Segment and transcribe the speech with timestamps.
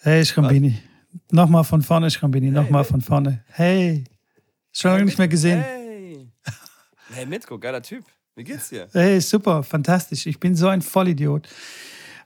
[0.00, 0.78] Hey, Schrambini.
[1.32, 2.52] Nochmal von vorne, Schrambini.
[2.52, 3.42] Nochmal von vorne.
[3.48, 4.04] Hey.
[4.72, 5.60] Schon lange nicht mehr gesehen.
[5.60, 6.30] Hey.
[7.12, 8.04] Hey, Mitko, geiler Typ.
[8.36, 8.86] Wie geht's dir?
[8.92, 10.26] Hey, super, fantastisch.
[10.26, 11.48] Ich bin so ein Vollidiot.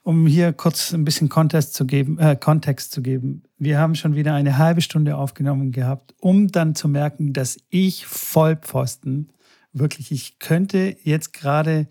[0.02, 3.44] Um hier kurz ein bisschen Kontext zu geben, äh, Kontext zu geben.
[3.56, 8.04] Wir haben schon wieder eine halbe Stunde aufgenommen gehabt, um dann zu merken, dass ich
[8.04, 9.32] Vollpfosten,
[9.72, 11.86] wirklich, ich könnte jetzt gerade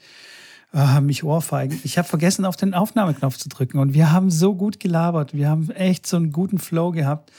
[0.73, 1.79] äh, mich ohrfeigen.
[1.83, 5.33] Ich habe vergessen, auf den Aufnahmeknopf zu drücken und wir haben so gut gelabert.
[5.33, 7.31] Wir haben echt so einen guten Flow gehabt.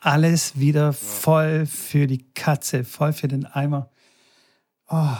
[0.00, 3.90] Alles wieder voll für die Katze, voll für den Eimer.
[4.88, 5.16] Oh.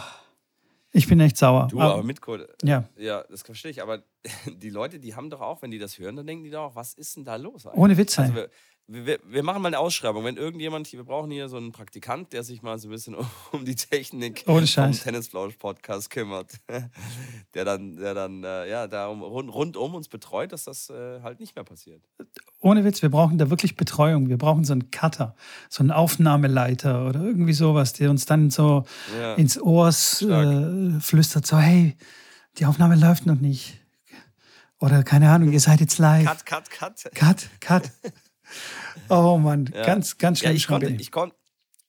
[0.92, 1.68] Ich bin echt sauer.
[1.70, 2.88] Du, aber Mitko, ja.
[2.96, 3.82] ja, das verstehe ich.
[3.82, 4.02] Aber
[4.46, 6.94] die Leute, die haben doch auch, wenn die das hören, dann denken die doch, was
[6.94, 7.66] ist denn da los?
[7.66, 7.78] Eigentlich?
[7.78, 8.18] Ohne Witz.
[8.18, 8.46] Also
[8.90, 10.24] wir, wir, machen mal eine Ausschreibung.
[10.24, 13.16] Wenn irgendjemand hier, wir brauchen hier so einen Praktikant, der sich mal so ein bisschen
[13.52, 16.52] um, die Technik Ohne vom Tennisflausch-Podcast kümmert.
[17.54, 21.20] der dann, der dann äh, ja, da rund, rund um uns betreut, dass das äh,
[21.22, 22.02] halt nicht mehr passiert.
[22.60, 24.30] Ohne Witz, wir brauchen da wirklich Betreuung.
[24.30, 25.36] Wir brauchen so einen Cutter,
[25.68, 28.84] so einen Aufnahmeleiter oder irgendwie sowas, der uns dann so
[29.20, 29.34] ja.
[29.34, 31.94] ins Ohr äh, flüstert, so hey,
[32.56, 33.78] die Aufnahme läuft noch nicht.
[34.80, 36.24] Oder keine Ahnung, ihr seid jetzt live.
[36.24, 37.14] Cut, cut, cut.
[37.14, 37.90] Cut, cut.
[39.08, 39.84] Oh Mann, ja.
[39.84, 40.52] ganz, ganz schlimm.
[40.52, 41.32] Ja, ich, konnte, ich, kon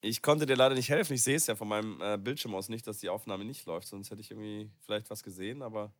[0.02, 1.14] ich konnte dir leider nicht helfen.
[1.14, 3.88] Ich sehe es ja von meinem äh, Bildschirm aus nicht, dass die Aufnahme nicht läuft.
[3.88, 5.62] Sonst hätte ich irgendwie vielleicht was gesehen.
[5.62, 5.92] Aber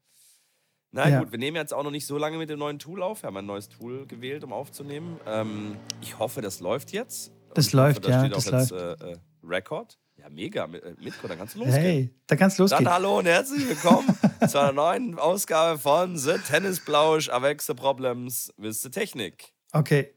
[0.92, 1.20] na ja.
[1.20, 3.24] gut, wir nehmen jetzt auch noch nicht so lange mit dem neuen Tool auf.
[3.24, 5.20] Wir haben ein neues Tool gewählt, um aufzunehmen.
[5.28, 7.32] Ähm, ich hoffe, das läuft jetzt.
[7.54, 8.30] Das läuft, hoffe, ja.
[8.30, 8.72] das läuft.
[8.72, 9.98] Jetzt, äh, äh, Record.
[10.18, 10.66] Ja, mega.
[10.66, 11.82] Äh, Mitko, dann kannst du losgehen.
[11.82, 12.84] Hey, da kannst du losgehen.
[12.84, 14.08] Dann hallo und herzlich willkommen
[14.48, 19.54] zu einer neuen Ausgabe von The Tennis Blausch, Avec the Problems with the Technik.
[19.72, 20.14] Okay,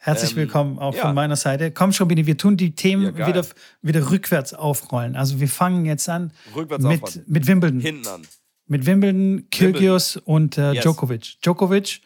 [0.00, 1.02] Herzlich ähm, willkommen auch ja.
[1.02, 1.72] von meiner Seite.
[1.72, 3.44] Komm schon, Bini, wir tun die Themen ja, wieder,
[3.82, 5.16] wieder rückwärts aufrollen.
[5.16, 7.80] Also wir fangen jetzt an rückwärts mit, mit Wimbledon.
[7.80, 8.22] Hinten an.
[8.66, 10.82] Mit Wimbledon, Kyrgios und äh, yes.
[10.82, 11.40] Djokovic.
[11.42, 12.00] Djokovic,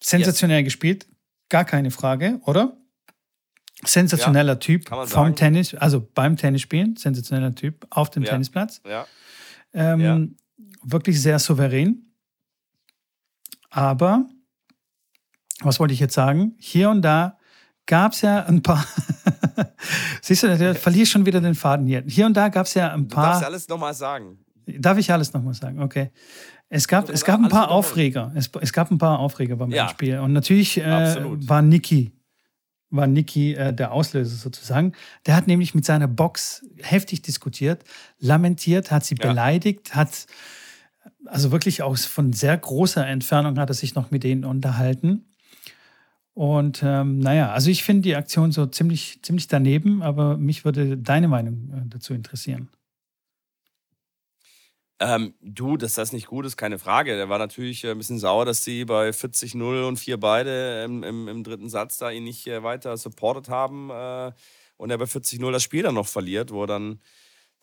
[0.00, 0.66] sensationell yes.
[0.66, 1.06] gespielt,
[1.48, 2.76] gar keine Frage, oder?
[3.84, 5.34] Sensationeller ja, Typ vom sagen.
[5.34, 8.80] Tennis, also beim Tennisspielen, sensationeller Typ auf dem Tennisplatz.
[8.86, 9.06] Ja.
[9.72, 10.36] Ähm,
[10.82, 12.12] wirklich sehr souverän.
[13.70, 14.26] Aber
[15.60, 16.54] was wollte ich jetzt sagen?
[16.58, 17.38] Hier und da
[17.86, 18.84] gab es ja ein paar.
[20.22, 22.02] Siehst du, du verlierst schon wieder den Faden hier.
[22.06, 23.24] Hier und da gab es ja ein paar.
[23.24, 24.38] Du darfst alles nochmal sagen.
[24.66, 25.80] Darf ich alles nochmal sagen?
[25.80, 26.10] Okay.
[26.70, 28.32] Es gab, es gab ein paar Aufreger.
[28.34, 29.88] Es, es, gab ein paar Aufreger beim ja.
[29.88, 30.18] Spiel.
[30.18, 31.16] Und natürlich äh,
[31.46, 32.12] war Niki,
[32.90, 34.92] war Niki äh, der Auslöser sozusagen.
[35.26, 37.84] Der hat nämlich mit seiner Box heftig diskutiert,
[38.18, 39.28] lamentiert, hat sie ja.
[39.28, 40.26] beleidigt, hat
[41.26, 45.26] also wirklich aus von sehr großer Entfernung hat er sich noch mit denen unterhalten.
[46.34, 50.98] Und ähm, naja, also ich finde die Aktion so ziemlich, ziemlich daneben, aber mich würde
[50.98, 52.68] deine Meinung äh, dazu interessieren.
[55.00, 57.16] Ähm, du, dass das nicht gut ist, keine Frage.
[57.16, 61.02] Der war natürlich äh, ein bisschen sauer, dass sie bei 40-0 und 4 beide im,
[61.02, 64.32] im, im, dritten Satz da ihn nicht äh, weiter supportet haben äh,
[64.76, 67.00] und er bei 40-0 das Spiel dann noch verliert, wo er dann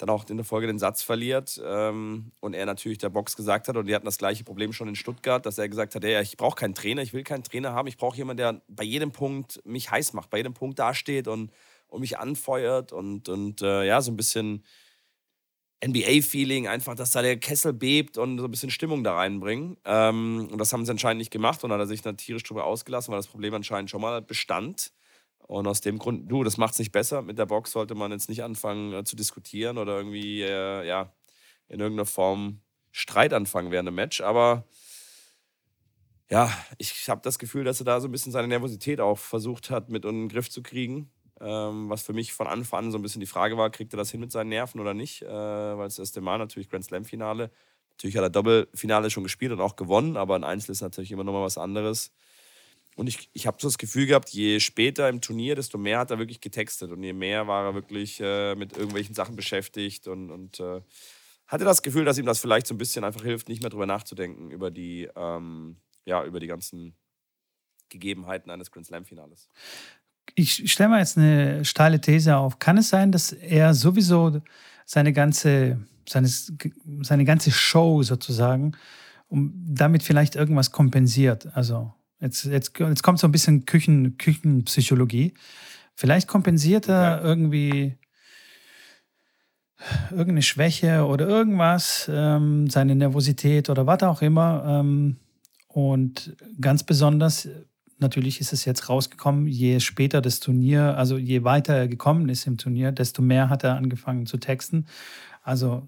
[0.01, 3.67] dann auch in der Folge den Satz verliert ähm, und er natürlich der Box gesagt
[3.67, 6.22] hat, und die hatten das gleiche Problem schon in Stuttgart, dass er gesagt hat, ey,
[6.22, 9.12] ich brauche keinen Trainer, ich will keinen Trainer haben, ich brauche jemanden, der bei jedem
[9.12, 11.51] Punkt mich heiß macht, bei jedem Punkt dasteht und,
[11.88, 14.63] und mich anfeuert und, und äh, ja, so ein bisschen
[15.84, 19.78] NBA-Feeling, einfach, dass da der Kessel bebt und so ein bisschen Stimmung da reinbringen.
[19.85, 22.66] Ähm, und das haben sie anscheinend nicht gemacht und hat er sich dann tierisch drüber
[22.66, 24.91] ausgelassen, weil das Problem anscheinend schon mal bestand.
[25.51, 27.22] Und aus dem Grund, du, das macht es nicht besser.
[27.22, 31.12] Mit der Box sollte man jetzt nicht anfangen äh, zu diskutieren oder irgendwie, äh, ja,
[31.67, 32.62] in irgendeiner Form
[32.94, 34.22] Streit anfangen während dem Match.
[34.22, 34.63] Aber
[36.29, 39.69] ja, ich habe das Gefühl, dass er da so ein bisschen seine Nervosität auch versucht
[39.69, 41.12] hat, mit in den Griff zu kriegen.
[41.41, 43.97] Ähm, was für mich von Anfang an so ein bisschen die Frage war, kriegt er
[43.97, 45.22] das hin mit seinen Nerven oder nicht?
[45.22, 47.51] Äh, weil es das erste Mal natürlich Grand Slam-Finale.
[47.89, 51.25] Natürlich hat er Doppelfinale schon gespielt und auch gewonnen, aber ein Einzel ist natürlich immer
[51.25, 52.13] noch mal was anderes.
[53.01, 56.12] Und ich, ich habe so das Gefühl gehabt, je später im Turnier, desto mehr hat
[56.12, 60.29] er wirklich getextet und je mehr war er wirklich äh, mit irgendwelchen Sachen beschäftigt und,
[60.29, 60.81] und äh,
[61.47, 63.88] hatte das Gefühl, dass ihm das vielleicht so ein bisschen einfach hilft, nicht mehr drüber
[63.88, 66.94] nachzudenken, über die, ähm, ja, über die ganzen
[67.89, 69.50] Gegebenheiten eines Grand Slam-Finales.
[70.36, 72.59] Ich stelle mal jetzt eine steile These auf.
[72.59, 74.44] Kann es sein, dass er sowieso
[74.86, 78.74] seine ganze, seine, seine ganze Show sozusagen,
[79.27, 81.47] um damit vielleicht irgendwas kompensiert?
[81.56, 85.33] Also Jetzt, jetzt, jetzt kommt so ein bisschen Küchen, Küchenpsychologie.
[85.95, 87.21] Vielleicht kompensiert er ja.
[87.21, 87.97] irgendwie
[90.12, 94.63] irgendeine Schwäche oder irgendwas, ähm, seine Nervosität oder was auch immer.
[94.68, 95.18] Ähm,
[95.68, 97.47] und ganz besonders,
[97.97, 102.45] natürlich ist es jetzt rausgekommen, je später das Turnier, also je weiter er gekommen ist
[102.45, 104.85] im Turnier, desto mehr hat er angefangen zu texten.
[105.41, 105.88] Also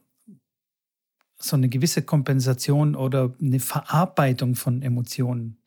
[1.37, 5.57] so eine gewisse Kompensation oder eine Verarbeitung von Emotionen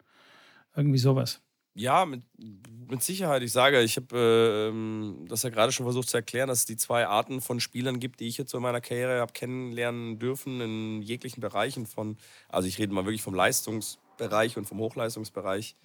[0.77, 1.41] irgendwie sowas.
[1.75, 3.43] Ja, mit, mit Sicherheit.
[3.43, 6.79] Ich sage, ich habe äh, das ja gerade schon versucht zu erklären, dass es die
[6.79, 11.03] zwei Arten von Spielern gibt, die ich jetzt in meiner Karriere habe kennenlernen dürfen, in
[11.03, 12.17] jeglichen Bereichen von,
[12.49, 15.77] also ich rede mal wirklich vom Leistungsbereich und vom Hochleistungsbereich,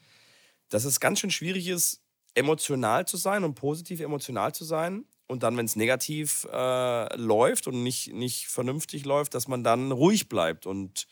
[0.70, 2.02] dass es ganz schön schwierig ist,
[2.36, 5.06] emotional zu sein und positiv emotional zu sein.
[5.28, 9.92] Und dann, wenn es negativ äh, läuft und nicht, nicht vernünftig läuft, dass man dann
[9.92, 11.08] ruhig bleibt und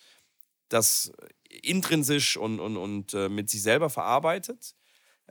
[0.68, 1.12] das
[1.50, 4.75] intrinsisch und, und, und äh, mit sich selber verarbeitet.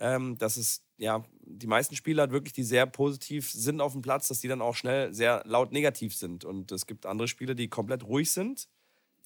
[0.01, 4.03] Ähm, dass es, ja, die meisten Spieler halt wirklich, die sehr positiv sind auf dem
[4.03, 6.45] Platz, dass die dann auch schnell sehr laut negativ sind.
[6.45, 8.69] Und es gibt andere Spieler, die komplett ruhig sind.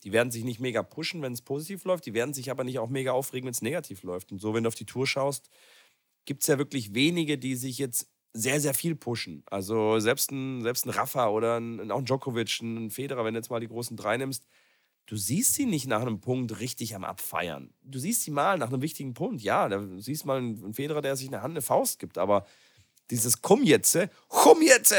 [0.05, 2.07] Die werden sich nicht mega pushen, wenn es positiv läuft.
[2.07, 4.33] Die werden sich aber nicht auch mega aufregen, wenn es negativ läuft.
[4.33, 5.51] Und so, wenn du auf die Tour schaust,
[6.25, 9.43] gibt es ja wirklich wenige, die sich jetzt sehr, sehr viel pushen.
[9.47, 13.39] Also selbst ein, selbst ein Rafa oder ein, auch ein Djokovic, ein Federer, wenn du
[13.39, 14.47] jetzt mal die großen drei nimmst,
[15.13, 17.75] du siehst sie nicht nach einem Punkt richtig am Abfeiern.
[17.83, 19.43] Du siehst sie mal nach einem wichtigen Punkt.
[19.43, 22.47] Ja, du siehst mal einen Federer, der sich eine Hand, eine Faust gibt, aber
[23.11, 23.99] dieses Komm jetzt,
[24.29, 24.95] komm jetzt,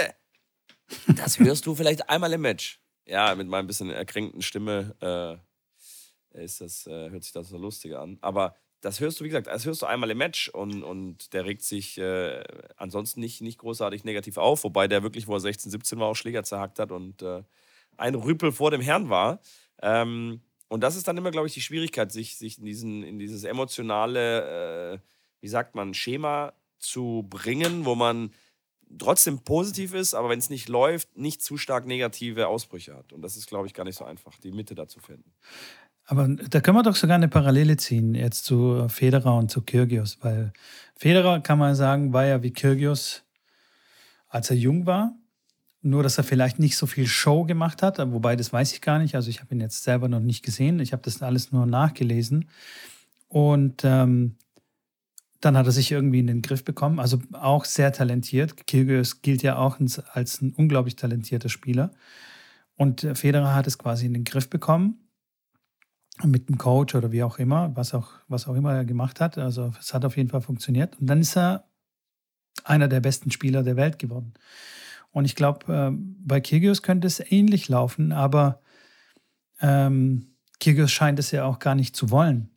[1.07, 2.79] das hörst du vielleicht einmal im Match.
[3.07, 5.41] Ja, mit meinem bisschen erkränkten Stimme
[6.35, 8.19] äh, ist das, äh, hört sich das so lustiger an.
[8.21, 11.45] Aber das hörst du, wie gesagt, das hörst du einmal im Match und, und der
[11.45, 12.43] regt sich äh,
[12.77, 16.15] ansonsten nicht, nicht großartig negativ auf, wobei der wirklich, wo er 16, 17 war, auch
[16.15, 17.41] Schläger zerhackt hat und äh,
[17.97, 19.39] ein Rüpel vor dem Herrn war.
[19.83, 23.19] Ähm, und das ist dann immer, glaube ich, die Schwierigkeit, sich, sich in, diesen, in
[23.19, 24.99] dieses emotionale, äh,
[25.41, 28.31] wie sagt man, Schema zu bringen, wo man
[28.97, 33.11] trotzdem positiv ist, aber wenn es nicht läuft, nicht zu stark negative Ausbrüche hat.
[33.13, 35.31] Und das ist, glaube ich, gar nicht so einfach, die Mitte da zu finden.
[36.05, 40.17] Aber da können wir doch sogar eine Parallele ziehen jetzt zu Federer und zu Kyrgios,
[40.21, 40.53] weil
[40.95, 43.23] Federer, kann man sagen, war ja wie Kyrgios,
[44.27, 45.15] als er jung war,
[45.83, 48.99] nur, dass er vielleicht nicht so viel Show gemacht hat, wobei das weiß ich gar
[48.99, 49.15] nicht.
[49.15, 50.79] Also ich habe ihn jetzt selber noch nicht gesehen.
[50.79, 52.49] Ich habe das alles nur nachgelesen.
[53.27, 54.37] Und ähm,
[55.41, 56.99] dann hat er sich irgendwie in den Griff bekommen.
[56.99, 58.65] Also auch sehr talentiert.
[58.65, 59.77] Kyrgios gilt ja auch
[60.13, 61.91] als ein unglaublich talentierter Spieler.
[62.75, 64.99] Und Federer hat es quasi in den Griff bekommen
[66.23, 69.37] mit dem Coach oder wie auch immer, was auch, was auch immer er gemacht hat.
[69.37, 70.99] Also es hat auf jeden Fall funktioniert.
[70.99, 71.65] Und dann ist er
[72.63, 74.33] einer der besten Spieler der Welt geworden.
[75.13, 78.61] Und ich glaube, äh, bei Kyrgios könnte es ähnlich laufen, aber
[79.61, 82.49] ähm, Kyrgios scheint es ja auch gar nicht zu wollen.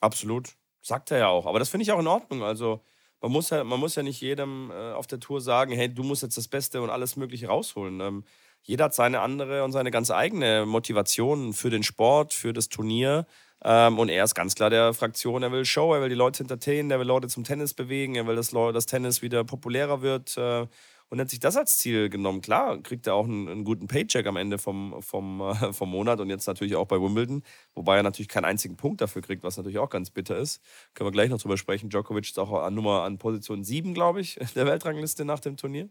[0.00, 0.56] Absolut.
[0.82, 1.46] Sagt er ja auch.
[1.46, 2.42] Aber das finde ich auch in Ordnung.
[2.42, 2.82] Also
[3.20, 6.02] man muss ja, man muss ja nicht jedem äh, auf der Tour sagen, hey, du
[6.02, 8.00] musst jetzt das Beste und alles Mögliche rausholen.
[8.00, 8.24] Ähm,
[8.62, 13.26] jeder hat seine andere und seine ganz eigene Motivation für den Sport, für das Turnier.
[13.62, 16.42] Ähm, und er ist ganz klar der Fraktion, er will Show, er will die Leute
[16.42, 20.36] entertainen, er will Leute zum Tennis bewegen, er will, dass das Tennis wieder populärer wird.
[20.36, 20.66] Äh,
[21.10, 22.40] und hat sich das als Ziel genommen.
[22.40, 26.20] Klar, kriegt er auch einen, einen guten Paycheck am Ende vom, vom, äh, vom Monat
[26.20, 27.42] und jetzt natürlich auch bei Wimbledon,
[27.74, 30.62] wobei er natürlich keinen einzigen Punkt dafür kriegt, was natürlich auch ganz bitter ist.
[30.94, 31.90] Können wir gleich noch drüber sprechen.
[31.90, 35.88] Djokovic ist auch an Nummer an Position 7, glaube ich, der Weltrangliste nach dem Turnier.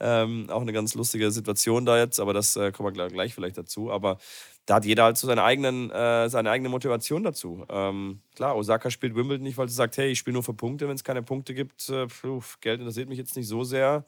[0.00, 3.56] Ähm, auch eine ganz lustige Situation da jetzt, aber das äh, kommen wir gleich vielleicht
[3.56, 3.90] dazu.
[3.90, 4.18] Aber
[4.66, 7.64] da hat jeder halt so seine, eigenen, äh, seine eigene Motivation dazu.
[7.68, 10.88] Ähm, klar, Osaka spielt Wimbledon nicht, weil sie sagt, hey, ich spiele nur für Punkte.
[10.88, 14.04] Wenn es keine Punkte gibt, äh, pf, Geld interessiert mich jetzt nicht so sehr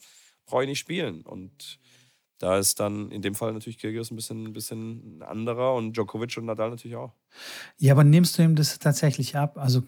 [0.46, 1.22] brauche ich nicht spielen.
[1.22, 1.78] Und
[2.38, 6.36] da ist dann in dem Fall natürlich Kyrgios ein bisschen, ein bisschen anderer und Djokovic
[6.36, 7.12] und Nadal natürlich auch.
[7.78, 9.56] Ja, aber nimmst du ihm das tatsächlich ab?
[9.56, 9.82] Also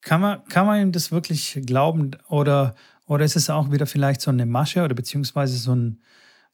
[0.00, 2.74] kann man, kann man ihm das wirklich glauben oder,
[3.06, 6.00] oder ist es auch wieder vielleicht so eine Masche oder beziehungsweise so ein,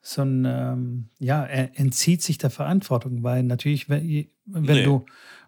[0.02, 4.84] so ein ähm, ja, er entzieht sich der Verantwortung, weil natürlich, wenn, wenn nee.
[4.84, 5.04] du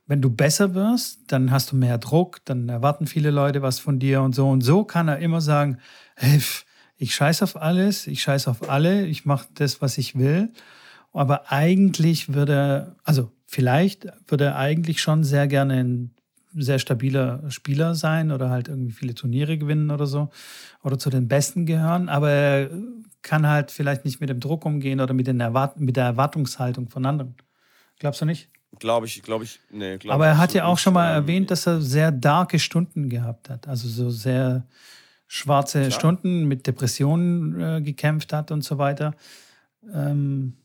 [0.06, 3.98] wenn du besser wirst, dann hast du mehr Druck, dann erwarten viele Leute was von
[3.98, 4.48] dir und so.
[4.50, 5.78] Und so kann er immer sagen,
[6.16, 6.40] hey,
[6.96, 10.52] ich scheiße auf alles, ich scheiße auf alle, ich mache das, was ich will.
[11.12, 16.14] Aber eigentlich würde, also vielleicht würde er eigentlich schon sehr gerne ein
[16.54, 20.30] sehr stabiler Spieler sein oder halt irgendwie viele Turniere gewinnen oder so
[20.82, 22.70] oder zu den Besten gehören, aber er
[23.22, 26.88] kann halt vielleicht nicht mit dem Druck umgehen oder mit, den Erwart mit der Erwartungshaltung
[26.88, 27.34] von anderen.
[27.98, 28.50] Glaubst du nicht?
[28.78, 29.98] Glaube ich, glaube ich, nee.
[29.98, 33.50] Glaub aber er hat ja auch schon mal erwähnt, dass er sehr darke Stunden gehabt
[33.50, 34.66] hat, also so sehr
[35.26, 35.90] schwarze Klar.
[35.92, 39.14] Stunden mit Depressionen äh, gekämpft hat und so weiter.
[39.92, 40.56] Ähm,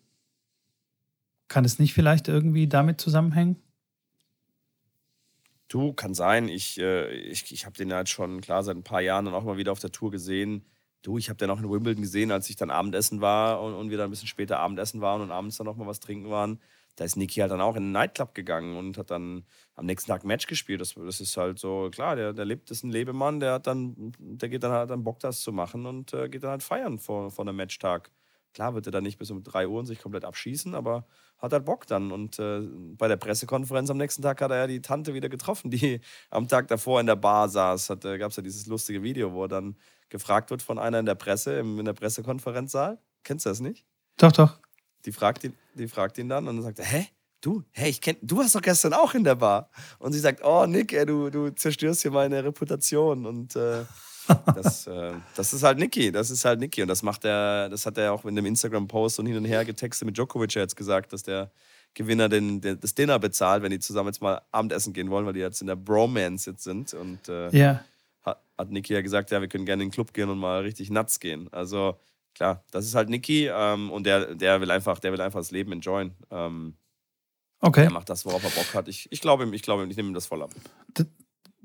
[1.47, 3.57] kann es nicht vielleicht irgendwie damit zusammenhängen?
[5.67, 6.47] Du, kann sein.
[6.47, 9.43] Ich, äh, ich, ich habe den halt schon, klar, seit ein paar Jahren dann auch
[9.43, 10.65] mal wieder auf der Tour gesehen.
[11.01, 13.89] Du, ich habe den auch in Wimbledon gesehen, als ich dann Abendessen war und, und
[13.89, 16.59] wir dann ein bisschen später Abendessen waren und abends dann noch mal was trinken waren
[16.97, 19.45] da ist Niki halt dann auch in einen Nightclub gegangen und hat dann
[19.75, 20.81] am nächsten Tag ein Match gespielt.
[20.81, 24.13] Das, das ist halt so, klar, der, der lebt, ist ein Lebemann, der hat dann,
[24.19, 26.97] der geht dann halt dann Bock, das zu machen und äh, geht dann halt feiern
[26.97, 28.11] vor, vor einem Matchtag.
[28.57, 31.05] Klar wird er dann nicht bis um 3 Uhr sich komplett abschießen, aber
[31.37, 32.11] hat halt Bock dann.
[32.11, 32.61] Und äh,
[32.97, 36.47] bei der Pressekonferenz am nächsten Tag hat er ja die Tante wieder getroffen, die am
[36.47, 37.93] Tag davor in der Bar saß.
[37.99, 39.77] Da gab es ja dieses lustige Video, wo er dann
[40.09, 42.97] gefragt wird von einer in der Presse, im, in der Pressekonferenzsaal.
[43.23, 43.85] Kennst du das nicht?
[44.17, 44.57] Doch, doch.
[45.05, 47.07] Die fragt ihn, die fragt ihn dann und dann sagt er, hä?
[47.41, 49.69] Du, hey, ich kenn, du warst doch gestern auch in der Bar.
[49.99, 53.27] Und sie sagt, oh Nick, ey, du, du zerstörst hier meine Reputation.
[53.27, 53.85] Und äh,
[54.55, 56.81] das, äh, das ist halt Niki, das ist halt Niki.
[56.81, 59.65] Und das macht er, das hat er auch in dem Instagram-Post und hin und her
[59.65, 61.51] getextet mit Djokovic jetzt gesagt, dass der
[61.93, 65.33] Gewinner den, den, das Dinner bezahlt, wenn die zusammen jetzt mal Abendessen gehen wollen, weil
[65.33, 66.93] die jetzt in der Bromance jetzt sind.
[66.93, 67.83] Und äh, ja.
[68.23, 70.61] hat, hat Niki ja gesagt, ja, wir können gerne in den Club gehen und mal
[70.61, 71.51] richtig nuts gehen.
[71.51, 71.97] Also
[72.35, 75.51] klar, das ist halt Niki ähm, und der, der will einfach, der will einfach das
[75.51, 76.15] Leben enjoyen.
[76.29, 76.75] Ähm,
[77.61, 77.85] okay.
[77.85, 78.87] Er macht das, worauf er Bock hat.
[78.87, 80.51] Ich, ich glaube ihm, ich glaube ihm, ich nehme ihm das voll ab.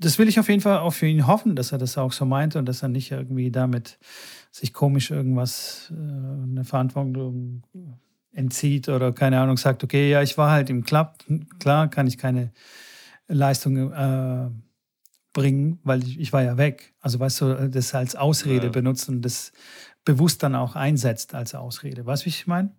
[0.03, 2.25] Das, will ich auf jeden Fall auch für ihn hoffen, dass er das auch so
[2.25, 3.97] meint und dass er nicht irgendwie damit
[4.51, 7.63] sich komisch irgendwas, äh, eine Verantwortung
[8.31, 11.15] entzieht oder keine Ahnung, sagt, okay, ja, ich war halt im Club,
[11.59, 12.51] klar kann ich keine
[13.27, 14.49] Leistung äh,
[15.33, 16.93] bringen, weil ich, ich war ja weg.
[16.99, 18.71] Also weißt du, das als Ausrede ja.
[18.71, 19.51] benutzt und das
[20.05, 22.05] bewusst dann auch einsetzt als Ausrede.
[22.05, 22.71] Weißt du, wie ich meine?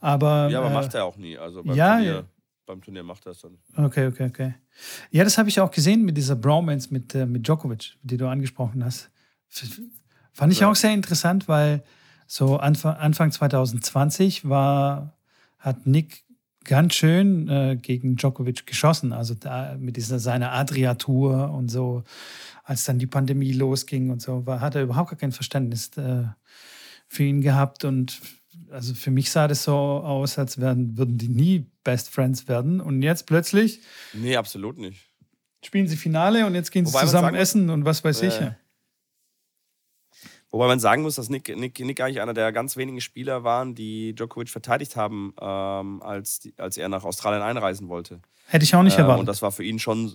[0.00, 1.36] Aber, ja, aber äh, macht er auch nie.
[1.36, 2.24] Also ja, Turnier, ja.
[2.70, 3.58] Beim Turnier macht er es dann.
[3.76, 4.54] Okay, okay, okay.
[5.10, 8.28] Ja, das habe ich auch gesehen mit dieser Bromance mit, äh, mit Djokovic, die du
[8.28, 9.10] angesprochen hast.
[10.32, 10.70] Fand ich ja.
[10.70, 11.82] auch sehr interessant, weil
[12.28, 15.18] so Anfang, Anfang 2020 war,
[15.58, 16.24] hat Nick
[16.64, 19.12] ganz schön äh, gegen Djokovic geschossen.
[19.12, 22.04] Also da mit dieser seiner Adria-Tour und so,
[22.62, 26.24] als dann die Pandemie losging und so, war, hat er überhaupt gar kein Verständnis äh,
[27.08, 27.84] für ihn gehabt.
[27.84, 28.20] Und
[28.70, 32.80] also für mich sah das so aus, als wären, würden die nie Best Friends werden.
[32.80, 33.80] Und jetzt plötzlich.
[34.12, 35.06] Nee, absolut nicht.
[35.64, 38.34] Spielen sie Finale und jetzt gehen sie zusammen sagen, essen und was weiß äh, ich.
[40.50, 43.74] Wobei man sagen muss, dass Nick, Nick, Nick eigentlich einer der ganz wenigen Spieler waren,
[43.74, 48.20] die Djokovic verteidigt haben, ähm, als, die, als er nach Australien einreisen wollte.
[48.46, 49.20] Hätte ich auch nicht ähm, erwartet.
[49.20, 50.14] Und das war für ihn schon.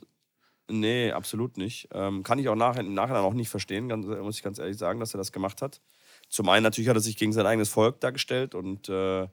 [0.67, 1.89] Nee, absolut nicht.
[1.93, 4.77] Ähm, kann ich auch nach, im Nachhinein auch nicht verstehen, ganz, muss ich ganz ehrlich
[4.77, 5.79] sagen, dass er das gemacht hat.
[6.29, 9.27] Zum einen natürlich hat er sich gegen sein eigenes Volk dargestellt und äh,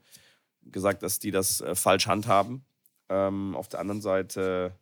[0.64, 2.64] gesagt, dass die das äh, falsch handhaben.
[3.08, 4.72] Ähm, auf der anderen Seite,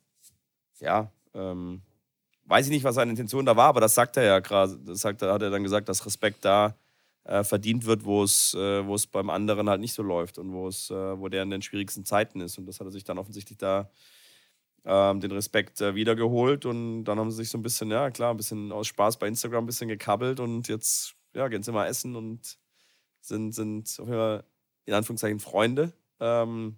[0.81, 1.83] ja, ähm,
[2.45, 4.79] weiß ich nicht, was seine Intention da war, aber das sagt er ja gerade.
[4.79, 6.75] Das sagt, hat er dann gesagt, dass Respekt da
[7.25, 11.29] äh, verdient wird, wo es, äh, beim anderen halt nicht so läuft und äh, wo
[11.29, 12.59] der in den schwierigsten Zeiten ist.
[12.59, 13.91] Und das hat er sich dann offensichtlich da
[14.85, 18.33] ähm, den Respekt äh, wiedergeholt und dann haben sie sich so ein bisschen, ja klar,
[18.33, 21.87] ein bisschen aus Spaß bei Instagram ein bisschen gekabbelt und jetzt ja, gehen sie mal
[21.87, 22.59] essen und
[23.21, 24.45] sind, sind auf jeden Fall
[24.87, 25.93] in Anführungszeichen Freunde.
[26.19, 26.77] Ähm,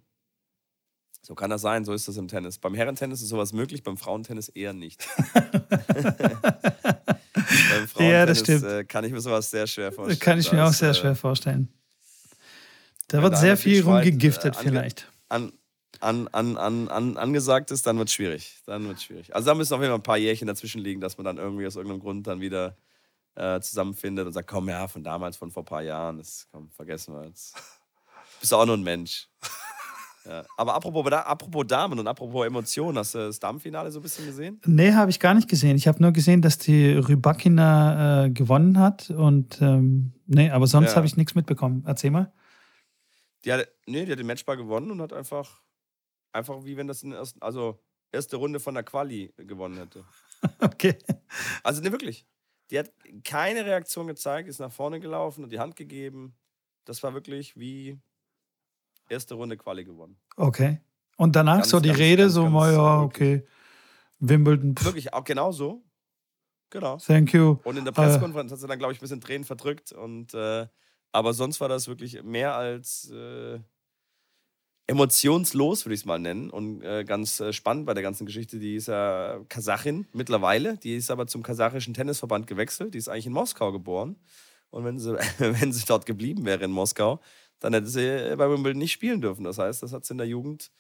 [1.25, 2.59] so kann das sein, so ist das im Tennis.
[2.59, 5.07] Beim Herrentennis ist sowas möglich, beim Frauentennis eher nicht.
[5.35, 5.45] beim
[7.87, 8.65] Frauentennis ja, das stimmt.
[8.65, 10.19] Äh, kann ich mir sowas sehr schwer vorstellen.
[10.19, 11.69] Kann ich mir das, auch sehr äh, schwer vorstellen.
[13.07, 15.09] Da wird sehr viel rumgegiftet, äh, vielleicht.
[15.29, 15.53] An,
[16.01, 18.59] an, an, an, an, angesagt ist, dann wird es schwierig.
[18.67, 19.33] Dann wird schwierig.
[19.35, 21.67] Also da müssen auf jeden Fall ein paar Jährchen dazwischen liegen, dass man dann irgendwie
[21.67, 22.77] aus irgendeinem Grund dann wieder
[23.35, 26.71] äh, zusammenfindet und sagt, komm, ja, von damals, von vor ein paar Jahren, das komm,
[26.71, 27.57] vergessen wir jetzt.
[28.41, 29.29] Bist auch nur ein Mensch.
[30.25, 30.45] Ja.
[30.57, 34.61] Aber apropos, apropos Damen und apropos Emotionen, hast du das Damenfinale so ein bisschen gesehen?
[34.67, 35.77] Nee, habe ich gar nicht gesehen.
[35.77, 39.11] Ich habe nur gesehen, dass die Rybakina äh, gewonnen hat.
[39.11, 40.97] Und ähm, nee, aber sonst ja.
[40.97, 41.83] habe ich nichts mitbekommen.
[41.87, 42.33] Erzähl mal.
[43.45, 45.61] Die hat, nee, die hat den Matchball gewonnen und hat einfach,
[46.33, 47.81] einfach wie wenn das in der ersten, also
[48.13, 50.05] erste Runde von der Quali gewonnen hätte.
[50.61, 50.97] okay.
[51.65, 52.27] Also, ne, wirklich.
[52.73, 52.91] Die hat
[53.23, 56.35] keine Reaktion gezeigt, ist nach vorne gelaufen, und die Hand gegeben.
[56.87, 58.01] Das war wirklich wie
[59.11, 60.19] erste Runde Quali gewonnen.
[60.37, 60.81] Okay.
[61.19, 63.47] Und danach ganz, so die ganz, Rede, ganz, so mal, ja, okay.
[64.21, 64.75] Wimbledon.
[64.75, 64.87] Pff.
[64.87, 65.85] Wirklich, auch genau so.
[66.71, 66.97] Genau.
[66.97, 67.59] Thank you.
[67.65, 69.93] Und in der Pressekonferenz uh, hat sie dann, glaube ich, ein bisschen Tränen verdrückt.
[69.93, 70.67] Und, äh,
[71.13, 73.61] aber sonst war das wirklich mehr als äh,
[74.87, 76.51] emotionslos, würde ich es mal nennen.
[76.51, 78.59] Und äh, ganz äh, spannend bei der ganzen Geschichte.
[78.59, 80.77] Die ist ja Kasachin mittlerweile.
[80.79, 82.95] Die ist aber zum kasachischen Tennisverband gewechselt.
[82.95, 84.17] Die ist eigentlich in Moskau geboren.
[84.71, 87.21] Und wenn sie, wenn sie dort geblieben wäre in Moskau,
[87.61, 89.45] dann hätte sie bei Wimbledon nicht spielen dürfen.
[89.45, 90.71] Das heißt, das hat sie in der Jugend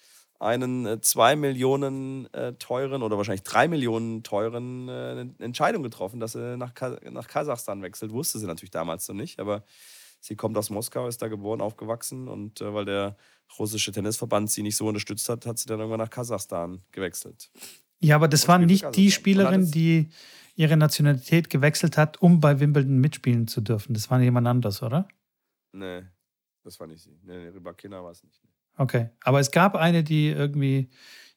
[0.42, 6.32] einen äh, zwei Millionen äh, teuren oder wahrscheinlich drei Millionen teuren äh, Entscheidung getroffen, dass
[6.32, 8.12] sie nach Kasachstan wechselt.
[8.12, 9.62] Wusste sie natürlich damals noch nicht, aber
[10.22, 13.16] sie kommt aus Moskau, ist da geboren, aufgewachsen und äh, weil der
[13.58, 17.50] russische Tennisverband sie nicht so unterstützt hat, hat sie dann irgendwann nach Kasachstan gewechselt.
[18.00, 20.08] Ja, aber das war nicht die Spielerin, die
[20.54, 23.94] ihre Nationalität gewechselt hat, um bei Wimbledon mitspielen zu dürfen.
[23.94, 25.08] Das war jemand anders, oder?
[25.72, 26.02] Nee,
[26.62, 27.18] das war nicht sie.
[27.22, 28.40] Nee, nee Rybakina war es nicht.
[28.76, 29.10] Okay.
[29.22, 30.88] Aber es gab eine, die irgendwie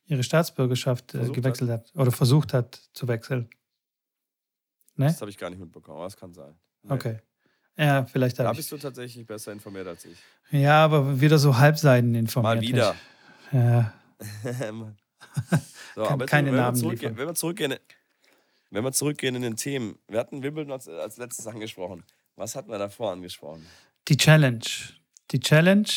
[0.05, 1.87] ihre Staatsbürgerschaft äh, gewechselt hat.
[1.87, 1.95] hat.
[1.95, 3.49] oder versucht hat zu wechseln.
[4.95, 5.07] Ne?
[5.07, 6.55] Das habe ich gar nicht mitbekommen, aber es kann sein.
[6.83, 6.93] Nee.
[6.93, 7.19] Okay.
[7.77, 8.57] Ja, vielleicht Da habe ich.
[8.59, 10.17] bist du tatsächlich besser informiert als ich.
[10.51, 12.55] Ja, aber wieder so halbseiden informiert.
[12.55, 12.95] Mal wieder.
[13.51, 13.93] Ja.
[15.95, 17.17] so, Kann- aber jetzt, keine wenn, wir Namen zurückgehen, liefern.
[17.17, 17.75] wenn, wir zurückgehen,
[18.71, 19.97] wenn wir zurückgehen in den Themen.
[20.07, 22.03] Wir hatten Wimbledon als, als letztes angesprochen.
[22.35, 23.65] Was hatten wir davor angesprochen?
[24.07, 24.59] Die Challenge.
[25.31, 25.87] Die Challenge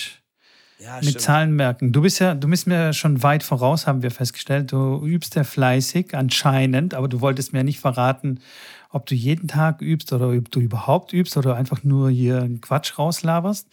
[0.78, 1.92] Ja, mit Zahlenmerken.
[1.92, 4.73] Du bist ja, du bist mir schon weit voraus, haben wir festgestellt.
[4.73, 8.40] Du übst ja fleißig, anscheinend, aber du wolltest mir nicht verraten,
[8.88, 12.61] ob du jeden Tag übst oder ob du überhaupt übst oder einfach nur hier einen
[12.61, 13.68] Quatsch rauslaberst.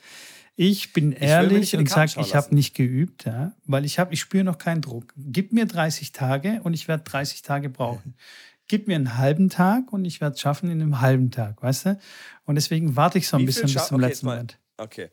[0.57, 4.21] Ich bin ehrlich die und sage, ich habe nicht geübt, ja, weil ich habe, ich
[4.21, 5.13] spüre noch keinen Druck.
[5.17, 8.15] Gib mir 30 Tage und ich werde 30 Tage brauchen.
[8.67, 11.85] Gib mir einen halben Tag und ich werde es schaffen in einem halben Tag, weißt
[11.85, 11.99] du?
[12.45, 14.59] Und deswegen warte ich so ein Wie bisschen bis zum okay, letzten Moment.
[14.77, 15.09] Okay.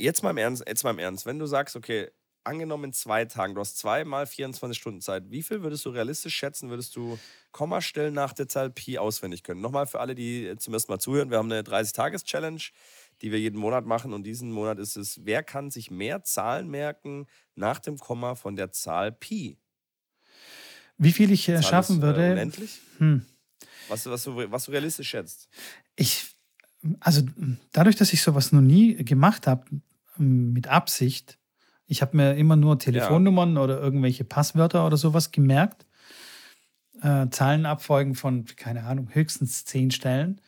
[0.00, 1.26] Jetzt mal im Ernst, jetzt mal im Ernst.
[1.26, 2.08] Wenn du sagst, okay,
[2.44, 6.34] angenommen in zwei Tagen, du hast zweimal 24 Stunden Zeit, wie viel würdest du realistisch
[6.34, 7.18] schätzen, würdest du
[7.52, 9.60] Kommastellen nach der Zahl Pi auswendig können?
[9.60, 12.60] Nochmal für alle, die äh, zum ersten Mal zuhören, wir haben eine 30-Tages-Challenge,
[13.22, 16.68] die wir jeden Monat machen und diesen Monat ist es, wer kann sich mehr Zahlen
[16.68, 19.58] merken nach dem Komma von der Zahl Pi?
[20.98, 22.80] Wie viel ich äh, Zahl schaffen ist, äh, würde, unendlich?
[22.98, 23.24] hm,
[23.88, 25.48] Was, was, du, was du realistisch schätzt?
[25.96, 26.34] ich,
[27.00, 27.22] also
[27.72, 29.64] dadurch, dass ich sowas noch nie gemacht habe,
[30.16, 31.38] mit Absicht,
[31.86, 35.86] ich habe mir immer nur Telefonnummern oder irgendwelche Passwörter oder sowas gemerkt,
[37.02, 40.40] äh, Zahlenabfolgen von, keine Ahnung, höchstens zehn Stellen,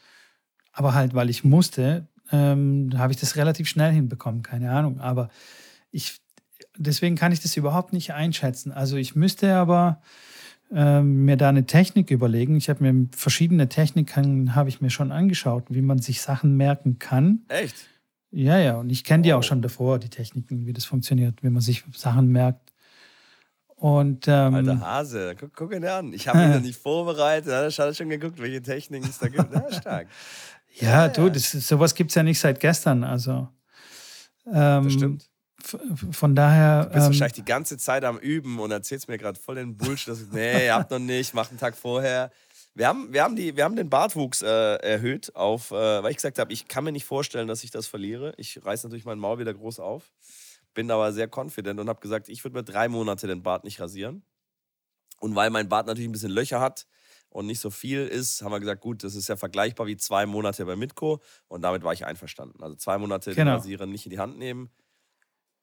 [0.73, 5.29] aber halt, weil ich musste, ähm, habe ich das relativ schnell hinbekommen, keine Ahnung, aber
[5.91, 6.21] ich,
[6.77, 8.73] deswegen kann ich das überhaupt nicht einschätzen.
[8.73, 10.01] Also ich müsste aber
[10.73, 12.57] ähm, mir da eine Technik überlegen.
[12.57, 16.99] Ich habe mir verschiedene Techniken habe ich mir schon angeschaut, wie man sich Sachen merken
[16.99, 17.43] kann.
[17.49, 17.87] Echt?
[18.31, 21.51] Ja, ja, und ich kenne die auch schon davor, die Techniken, wie das funktioniert, wie
[21.51, 22.73] man sich Sachen merkt.
[23.77, 26.13] Und ähm, Alter Hase, guck, guck ihn an.
[26.13, 27.49] Ich habe ihn noch nicht vorbereitet.
[27.49, 29.53] Da hat er schon geguckt, welche Techniken es da gibt.
[29.53, 30.09] Ja, stark.
[30.75, 33.05] ja, ja, du, das, sowas gibt es ja nicht seit gestern.
[33.05, 33.49] Also
[34.47, 35.31] ähm, Das stimmt.
[36.13, 36.85] Von daher.
[36.85, 39.77] Du bist ähm, wahrscheinlich die ganze Zeit am Üben und erzählst mir gerade voll den
[39.77, 40.09] Bullshit.
[40.09, 42.31] Dass, nee, ihr habt noch nicht, mach einen Tag vorher.
[42.77, 46.19] Wir haben, wir haben, die, wir haben den Bartwuchs äh, erhöht, auf, äh, weil ich
[46.19, 48.35] gesagt habe, ich kann mir nicht vorstellen, dass ich das verliere.
[48.37, 50.13] Ich reiß natürlich mein Maul wieder groß auf,
[50.75, 53.81] bin aber sehr confident und habe gesagt, ich würde mir drei Monate den Bart nicht
[53.81, 54.25] rasieren.
[55.21, 56.87] Und weil mein Bart natürlich ein bisschen Löcher hat
[57.31, 60.27] und nicht so viel ist, haben wir gesagt, gut, das ist ja vergleichbar wie zwei
[60.27, 62.63] Monate bei Mitko und damit war ich einverstanden.
[62.63, 63.55] Also zwei Monate den Genau.
[63.55, 64.69] Rasierer nicht in die Hand nehmen.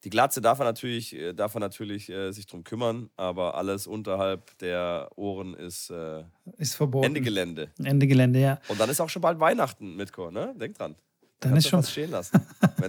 [0.04, 3.86] Die Glatze darf er natürlich, äh, darf er natürlich äh, sich drum kümmern, aber alles
[3.86, 6.24] unterhalb der Ohren ist äh,
[6.58, 7.06] ist verboten.
[7.06, 7.70] Ende Gelände.
[7.82, 8.58] Ende Gelände, ja.
[8.68, 10.54] Und dann ist auch schon bald Weihnachten, Mitko, ne?
[10.58, 10.94] Denk dran.
[11.40, 11.78] Dann Kannst ist schon.
[11.80, 12.40] was stehen lassen.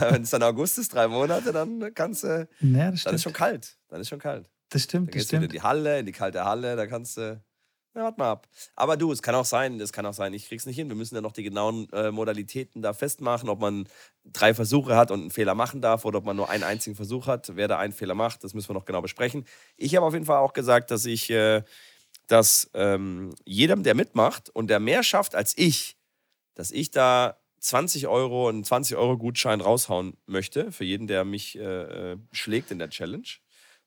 [0.00, 2.48] Wenn es dann August ist, drei Monate, dann kannst du.
[2.60, 3.14] Ja, das Dann stimmt.
[3.16, 3.76] ist schon kalt.
[3.88, 4.46] Dann ist schon kalt.
[4.46, 5.52] das Dann stimmt, das gehst du wieder in stimmt.
[5.54, 7.40] die Halle, in die kalte Halle, da kannst du.
[7.94, 8.48] Ja, warte mal ab.
[8.74, 10.88] Aber du, es kann auch sein, es kann auch sein, ich krieg's nicht hin.
[10.88, 13.86] Wir müssen ja noch die genauen äh, Modalitäten da festmachen, ob man
[14.24, 17.26] drei Versuche hat und einen Fehler machen darf oder ob man nur einen einzigen Versuch
[17.26, 17.54] hat.
[17.54, 19.44] Wer da einen Fehler macht, das müssen wir noch genau besprechen.
[19.76, 21.62] Ich habe auf jeden Fall auch gesagt, dass ich, äh,
[22.28, 25.98] dass ähm, jedem, der mitmacht und der mehr schafft als ich,
[26.54, 31.58] dass ich da 20 Euro, einen 20 Euro Gutschein raushauen möchte für jeden, der mich
[31.58, 33.28] äh, äh, schlägt in der Challenge.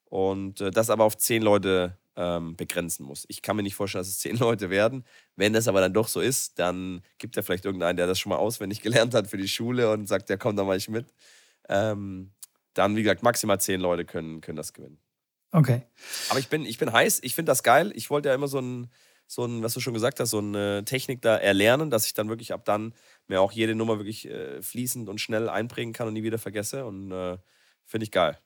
[0.05, 3.25] Und äh, das aber auf 10 Leute ähm, begrenzen muss.
[3.27, 5.05] Ich kann mir nicht vorstellen, dass es 10 Leute werden.
[5.35, 8.29] Wenn das aber dann doch so ist, dann gibt er vielleicht irgendeinen, der das schon
[8.29, 11.13] mal auswendig gelernt hat für die Schule und sagt, ja komm, dann mach ich mit.
[11.69, 12.31] Ähm,
[12.73, 14.99] dann, wie gesagt, maximal 10 Leute können, können das gewinnen.
[15.51, 15.83] Okay.
[16.29, 17.91] Aber ich bin, ich bin heiß, ich finde das geil.
[17.95, 18.91] Ich wollte ja immer so ein,
[19.27, 22.27] so ein, was du schon gesagt hast, so eine Technik da erlernen, dass ich dann
[22.27, 22.93] wirklich ab dann
[23.27, 26.85] mir auch jede Nummer wirklich äh, fließend und schnell einprägen kann und nie wieder vergesse.
[26.85, 27.37] Und äh,
[27.85, 28.37] finde ich geil.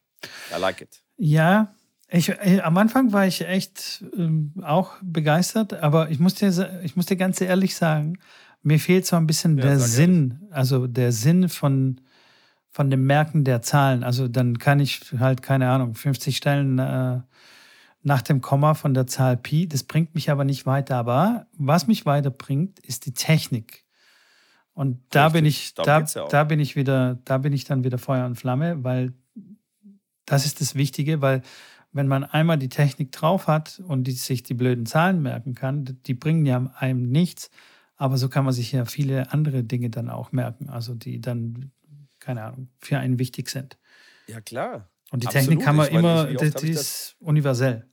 [0.56, 1.02] I like it.
[1.18, 1.76] Ja,
[2.12, 6.96] ich, äh, am Anfang war ich echt ähm, auch begeistert, aber ich muss, dir, ich
[6.96, 8.18] muss dir ganz ehrlich sagen,
[8.62, 12.02] mir fehlt so ein bisschen Ja, der Sinn, also der Sinn von,
[12.70, 14.04] von dem Merken der Zahlen.
[14.04, 17.22] Also dann kann ich halt, keine Ahnung, 50 Stellen äh,
[18.02, 20.96] nach dem Komma von der Zahl Pi, das bringt mich aber nicht weiter.
[20.96, 23.86] Aber was mich weiterbringt, ist die Technik.
[24.74, 27.84] Und da Richtig, bin ich, da, ja da bin ich wieder, da bin ich dann
[27.84, 29.14] wieder Feuer und Flamme, weil
[30.26, 31.42] das ist das Wichtige, weil
[31.92, 36.00] wenn man einmal die Technik drauf hat und die, sich die blöden Zahlen merken kann,
[36.06, 37.50] die bringen ja einem nichts,
[37.96, 41.72] aber so kann man sich ja viele andere Dinge dann auch merken, also die dann,
[42.20, 43.78] keine Ahnung, für einen wichtig sind.
[44.28, 44.90] Ja, klar.
[45.12, 45.48] Und die Absolut.
[45.48, 47.86] Technik kann man meine, immer, die, die ist universell.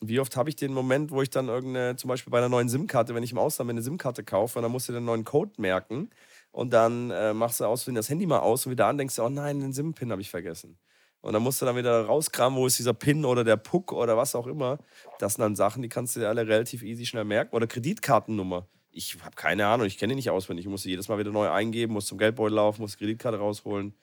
[0.00, 2.68] Wie oft habe ich den Moment, wo ich dann irgendeine, zum Beispiel bei einer neuen
[2.68, 5.52] SIM-Karte, wenn ich im Ausland eine SIM-Karte kaufe, und dann musst du den neuen Code
[5.58, 6.10] merken
[6.50, 9.22] und dann äh, machst du aus das Handy mal aus und wieder an, denkst du,
[9.22, 10.78] oh nein, den SIM-Pin habe ich vergessen.
[11.20, 14.16] Und dann musst du dann wieder rauskramen, wo ist dieser Pin oder der Puck oder
[14.16, 14.78] was auch immer.
[15.18, 17.54] Das sind dann Sachen, die kannst du dir alle relativ easy schnell merken.
[17.56, 18.68] Oder Kreditkartennummer.
[18.90, 20.66] ich habe keine Ahnung, ich kenne ihn nicht auswendig.
[20.66, 23.38] Ich muss sie jedes Mal wieder neu eingeben, muss zum Geldbeutel laufen, muss die Kreditkarte
[23.38, 23.94] rausholen.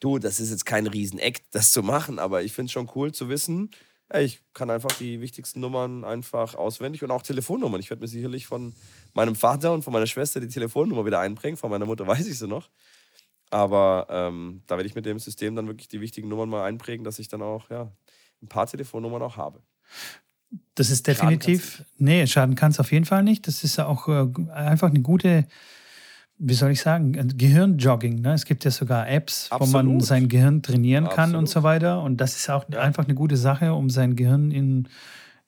[0.00, 3.12] Du, das ist jetzt kein Rieseneck, das zu machen, aber ich finde es schon cool
[3.12, 3.70] zu wissen,
[4.12, 7.80] ey, ich kann einfach die wichtigsten Nummern einfach auswendig und auch Telefonnummern.
[7.80, 8.74] Ich werde mir sicherlich von
[9.14, 11.56] meinem Vater und von meiner Schwester die Telefonnummer wieder einbringen.
[11.56, 12.68] Von meiner Mutter weiß ich sie noch.
[13.52, 17.04] Aber ähm, da werde ich mit dem System dann wirklich die wichtigen Nummern mal einprägen,
[17.04, 17.92] dass ich dann auch ja,
[18.42, 19.60] ein paar Telefonnummern auch habe.
[20.74, 23.46] Das ist definitiv, schaden nee, schaden kann es auf jeden Fall nicht.
[23.46, 25.46] Das ist auch äh, einfach eine gute,
[26.38, 28.22] wie soll ich sagen, Gehirnjogging.
[28.22, 28.32] Ne?
[28.32, 29.84] Es gibt ja sogar Apps, Absolut.
[29.86, 31.38] wo man sein Gehirn trainieren kann Absolut.
[31.40, 32.02] und so weiter.
[32.02, 32.80] Und das ist auch ja.
[32.80, 34.88] einfach eine gute Sache, um sein Gehirn in,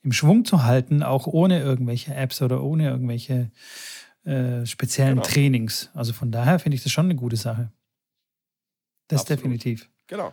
[0.02, 3.50] im Schwung zu halten, auch ohne irgendwelche Apps oder ohne irgendwelche
[4.24, 5.26] äh, speziellen genau.
[5.26, 5.88] Trainings.
[5.94, 7.72] Also von daher finde ich das schon eine gute Sache.
[9.08, 9.40] Das Absolut.
[9.40, 9.88] definitiv.
[10.06, 10.32] Genau.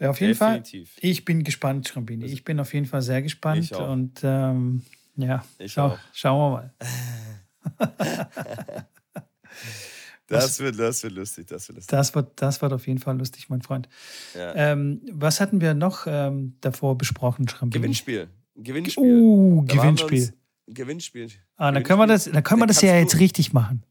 [0.00, 0.92] Ja, auf jeden Definitiv.
[0.92, 1.10] Fall.
[1.10, 2.26] Ich bin gespannt, Schrambini.
[2.26, 3.72] Ich bin auf jeden Fall sehr gespannt.
[3.72, 4.82] Und ähm,
[5.16, 5.98] ja, ich schau, auch.
[6.12, 6.74] schauen wir mal.
[10.28, 11.48] das, wird, das wird lustig.
[11.48, 11.90] Das wird, lustig.
[11.90, 13.88] Das, wird, das wird auf jeden Fall lustig, mein Freund.
[14.36, 14.54] Ja.
[14.54, 17.82] Ähm, was hatten wir noch ähm, davor besprochen, Schrambini?
[17.82, 18.28] Gewinnspiel.
[18.54, 19.04] Gewinnspiel.
[19.04, 20.32] Uh, Gewinnspiel.
[20.68, 21.28] Gewinnspiel.
[21.56, 23.82] Ah, dann können wir das, dann können wir das ja jetzt richtig machen.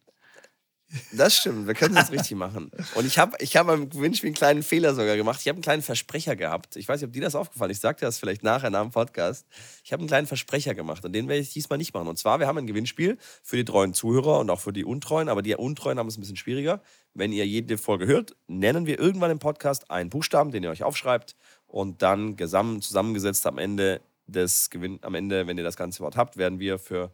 [1.12, 2.72] Das stimmt, wir können das richtig machen.
[2.96, 5.40] Und ich habe ich hab beim Gewinnspiel einen kleinen Fehler sogar gemacht.
[5.42, 6.78] Ich habe einen kleinen Versprecher gehabt.
[6.78, 7.78] Ich weiß nicht, ob dir das aufgefallen ist.
[7.78, 9.46] Ich sagte das vielleicht nachher nach dem Podcast.
[9.84, 12.08] Ich habe einen kleinen Versprecher gemacht und den werde ich diesmal nicht machen.
[12.08, 15.28] Und zwar, wir haben ein Gewinnspiel für die treuen Zuhörer und auch für die Untreuen.
[15.28, 16.82] Aber die Untreuen haben es ein bisschen schwieriger.
[17.14, 20.84] Wenn ihr jede Folge hört, nennen wir irgendwann im Podcast einen Buchstaben, den ihr euch
[20.84, 21.36] aufschreibt
[21.68, 26.38] und dann zusammengesetzt am Ende des Gewinn, am Ende, wenn ihr das ganze Wort habt,
[26.38, 27.12] werden wir für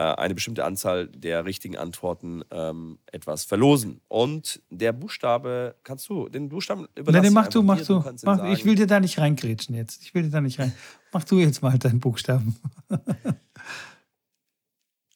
[0.00, 4.00] eine bestimmte Anzahl der richtigen Antworten ähm, etwas verlosen.
[4.08, 7.24] Und der Buchstabe, kannst du den Buchstaben überlassen?
[7.26, 8.00] Nein, mach du, mach du.
[8.00, 10.02] du mach, ich will dir da nicht reingrätschen jetzt.
[10.02, 10.72] Ich will dir da nicht rein.
[11.12, 12.56] Mach du jetzt mal deinen Buchstaben.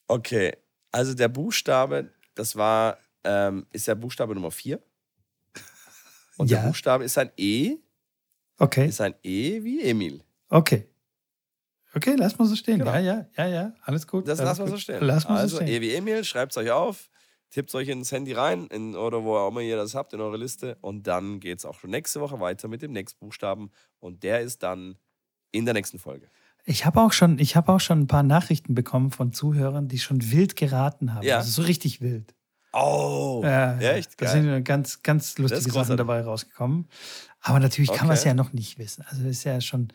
[0.06, 0.52] okay,
[0.92, 4.80] also der Buchstabe, das war, ähm, ist der Buchstabe Nummer 4.
[6.36, 6.60] Und ja.
[6.60, 7.76] der Buchstabe ist ein E.
[8.58, 8.86] Okay.
[8.86, 10.22] Ist ein E wie Emil.
[10.48, 10.86] Okay.
[11.94, 12.78] Okay, lass mal so stehen.
[12.78, 12.92] Genau.
[12.92, 14.28] Ja, ja, ja, ja, alles gut.
[14.28, 14.98] Das lassen wir so stehen.
[15.00, 15.74] Lass mal also, so stehen.
[15.74, 17.10] Ewi Emil, schreibt es euch auf,
[17.50, 20.20] tippt es euch ins Handy rein in, oder wo auch immer ihr das habt in
[20.20, 23.70] eure Liste und dann geht es auch schon nächste Woche weiter mit dem nächsten Buchstaben
[24.00, 24.96] und der ist dann
[25.50, 26.28] in der nächsten Folge.
[26.64, 30.30] Ich habe auch, schon, hab auch schon ein paar Nachrichten bekommen von Zuhörern, die schon
[30.30, 31.26] wild geraten haben.
[31.26, 31.38] Ja.
[31.38, 32.34] Also so richtig wild.
[32.74, 34.20] Oh, ja, echt?
[34.20, 36.86] Da sind ganz, ganz lustige Sachen dabei rausgekommen.
[37.40, 37.98] Aber natürlich okay.
[37.98, 39.04] kann man es ja noch nicht wissen.
[39.08, 39.88] Also ist ja schon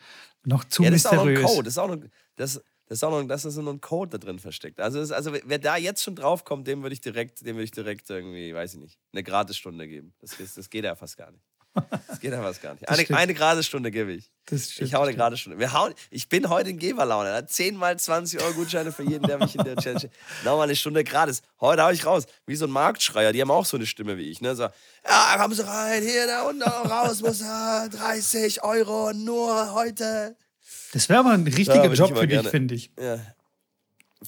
[0.45, 1.39] noch zu ja, das mysteriös.
[1.39, 1.63] Ist auch noch ein Code.
[1.63, 1.97] Das ist auch noch,
[2.35, 2.53] das,
[2.87, 4.79] das ist auch noch, das ist noch ein Code da drin versteckt.
[4.79, 7.71] Also, ist, also wer da jetzt schon draufkommt, dem würde ich direkt, dem würde ich
[7.71, 10.13] direkt irgendwie, weiß ich nicht, eine Gratisstunde geben.
[10.19, 11.43] Das, das, das geht ja fast gar nicht.
[12.07, 12.87] Das geht ja fast gar nicht.
[12.87, 14.31] Eine, eine gerade Stunde gebe ich.
[14.45, 15.57] Das stimmt, ich hau eine gerade Stunde.
[15.57, 17.45] Wir hauen, ich bin heute in Geberlaune.
[17.45, 20.09] 10 mal 20 Euro Gutscheine für jeden, der mich in der Challenge.
[20.43, 21.41] Nochmal eine Stunde gratis.
[21.59, 22.25] Heute hau ich raus.
[22.45, 23.33] Wie so ein Marktschreier.
[23.33, 24.41] Die haben auch so eine Stimme wie ich.
[24.41, 24.55] Ne?
[24.55, 27.89] So, ja, kommen Sie rein, hier, da unten raus muss er.
[27.89, 30.35] 30 Euro nur heute.
[30.91, 32.91] Das wäre aber ein richtiger Job für dich, finde ich.
[32.99, 33.19] Ja.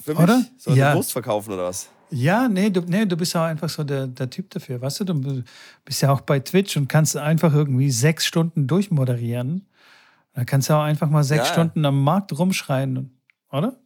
[0.03, 0.19] Für mich?
[0.23, 0.43] Oder?
[0.57, 0.95] Soll ja.
[0.95, 1.89] Wurst verkaufen oder was?
[2.09, 4.81] Ja, nee, du, nee, du bist ja einfach so der, der Typ dafür.
[4.81, 5.43] Weißt du, du
[5.83, 9.67] bist ja auch bei Twitch und kannst einfach irgendwie sechs Stunden durchmoderieren.
[10.33, 11.53] Da kannst du auch einfach mal sechs ja.
[11.53, 13.17] Stunden am Markt rumschreien,
[13.51, 13.79] oder?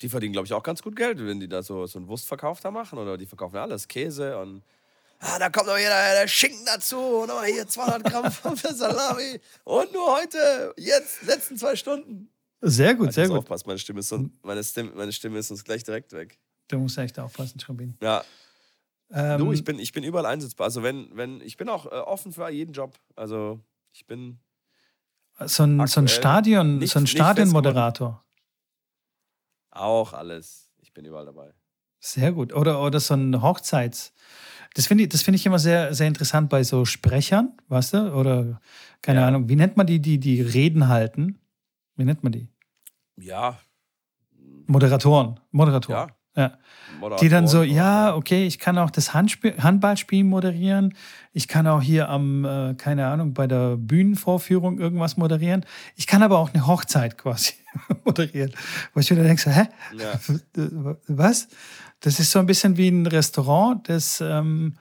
[0.00, 2.60] Die verdienen, glaube ich, auch ganz gut Geld, wenn die da so, so einen Wurstverkauf
[2.60, 2.98] da machen.
[2.98, 4.62] Oder die verkaufen alles, Käse und.
[5.20, 6.98] Ah, da kommt noch hier der, der Schinken dazu.
[6.98, 9.38] Und nochmal hier 200 Gramm für Salami.
[9.62, 12.28] Und nur heute, jetzt, letzten zwei Stunden.
[12.60, 13.38] Sehr gut, sehr gut.
[13.38, 16.38] Aufpassen, meine Stimme, ist so, meine, Stimme, meine Stimme ist uns gleich direkt weg.
[16.72, 17.98] Du musst echt aufpassen, Schrambin.
[18.00, 18.24] Ja.
[19.10, 20.64] Ähm, du, ich bin, ich bin überall einsetzbar.
[20.64, 22.98] Also wenn, wenn, ich bin auch äh, offen für jeden Job.
[23.14, 23.60] Also
[23.92, 24.38] ich bin.
[25.44, 28.24] So ein, so ein Stadion, nicht, so ein Stadionmoderator.
[29.70, 30.70] Auch alles.
[30.78, 31.52] Ich bin überall dabei.
[32.00, 32.54] Sehr gut.
[32.54, 34.14] Oder, oder so ein Hochzeits.
[34.72, 38.14] Das finde ich, find ich immer sehr, sehr interessant bei so Sprechern, weißt du?
[38.14, 38.62] Oder
[39.02, 39.28] keine ja.
[39.28, 41.38] Ahnung, wie nennt man die, die die Reden halten?
[41.96, 42.48] Wie nennt man die?
[43.18, 43.58] Ja.
[44.66, 45.38] Moderatoren.
[45.50, 46.08] Moderatoren.
[46.08, 46.16] Ja.
[46.34, 46.52] Ja.
[47.20, 50.94] Die dann so, ja, okay, ich kann auch das Handspiel, Handballspiel moderieren.
[51.32, 55.66] Ich kann auch hier am, äh, keine Ahnung, bei der Bühnenvorführung irgendwas moderieren.
[55.96, 57.54] Ich kann aber auch eine Hochzeit quasi
[58.04, 58.52] moderieren.
[58.94, 59.68] Wo ich wieder denke, so, hä?
[59.98, 60.96] Ja.
[61.08, 61.48] Was?
[62.00, 64.76] Das ist so ein bisschen wie ein Restaurant, das, ähm,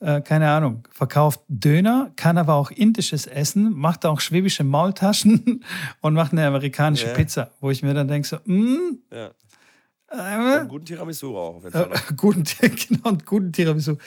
[0.00, 5.64] äh, keine Ahnung, verkauft Döner, kann aber auch indisches Essen, macht auch schwäbische Maultaschen
[6.00, 7.14] und macht eine amerikanische ja.
[7.14, 7.50] Pizza.
[7.60, 9.30] Wo ich mir dann denke, so, mm, ja
[10.22, 11.56] einen guten Tiramisu auch.
[11.56, 11.92] Auf jeden Fall.
[11.92, 13.92] Äh, guten, genau, einen guten Tiramisu.
[13.92, 14.00] Okay.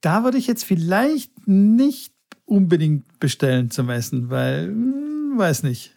[0.00, 2.12] Da würde ich jetzt vielleicht nicht
[2.44, 5.94] unbedingt bestellen zum Essen, weil, hm, weiß nicht.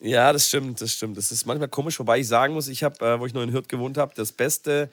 [0.00, 1.16] Ja, das stimmt, das stimmt.
[1.18, 3.52] Das ist manchmal komisch, wobei ich sagen muss, ich habe, äh, wo ich noch in
[3.52, 4.88] Hürth gewohnt habe, das beste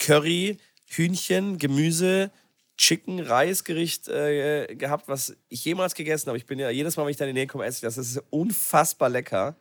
[0.00, 2.30] Curry, Hühnchen, Gemüse,
[2.76, 6.38] Chicken, Reisgericht äh, gehabt, was ich jemals gegessen habe.
[6.38, 7.96] Ich bin ja jedes Mal, wenn ich da in die Nähe komme, esse ich das.
[7.96, 9.56] Das ist unfassbar lecker.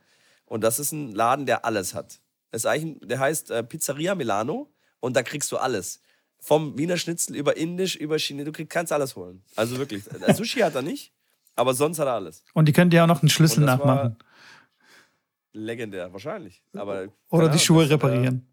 [0.46, 2.20] Und das ist ein Laden, der alles hat.
[2.52, 6.02] Das ist eigentlich, der heißt äh, Pizzeria Milano und da kriegst du alles.
[6.40, 9.44] Vom Wiener Schnitzel über Indisch, über China, du kriegst, kannst alles holen.
[9.56, 10.04] Also wirklich.
[10.22, 11.14] Äh, Sushi hat er nicht,
[11.56, 12.44] aber sonst hat er alles.
[12.54, 14.18] Und die könnt ihr auch noch einen Schlüssel nachmachen.
[15.54, 16.64] Legendär, wahrscheinlich.
[16.74, 18.48] Aber Oder die Schuhe reparieren.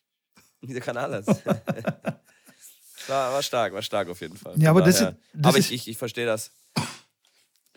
[0.62, 1.26] Der kann alles.
[3.06, 4.54] war, war stark, war stark auf jeden Fall.
[4.60, 6.50] Ja, aber das, das aber ich, ich, ich verstehe das.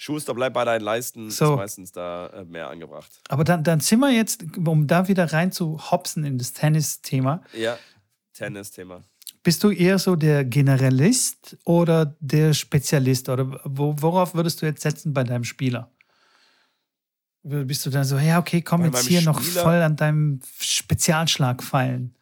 [0.01, 1.51] Schuster, bleib bei deinen Leisten, so.
[1.51, 3.11] ist meistens da äh, mehr angebracht.
[3.29, 7.43] Aber dann, dann sind wir jetzt, um da wieder rein zu hopsen in das Tennis-Thema.
[7.53, 7.77] Ja,
[8.33, 9.03] Tennis-Thema.
[9.43, 13.29] Bist du eher so der Generalist oder der Spezialist?
[13.29, 15.91] Oder worauf würdest du jetzt setzen bei deinem Spieler?
[17.43, 20.39] Bist du dann so, ja, okay, komm bei jetzt hier Spieler, noch voll an deinem
[20.59, 22.17] Spezialschlag feilen?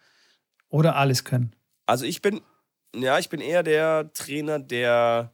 [0.68, 1.56] Oder alles können?
[1.86, 2.42] Also ich bin,
[2.94, 5.34] ja, ich bin eher der Trainer, der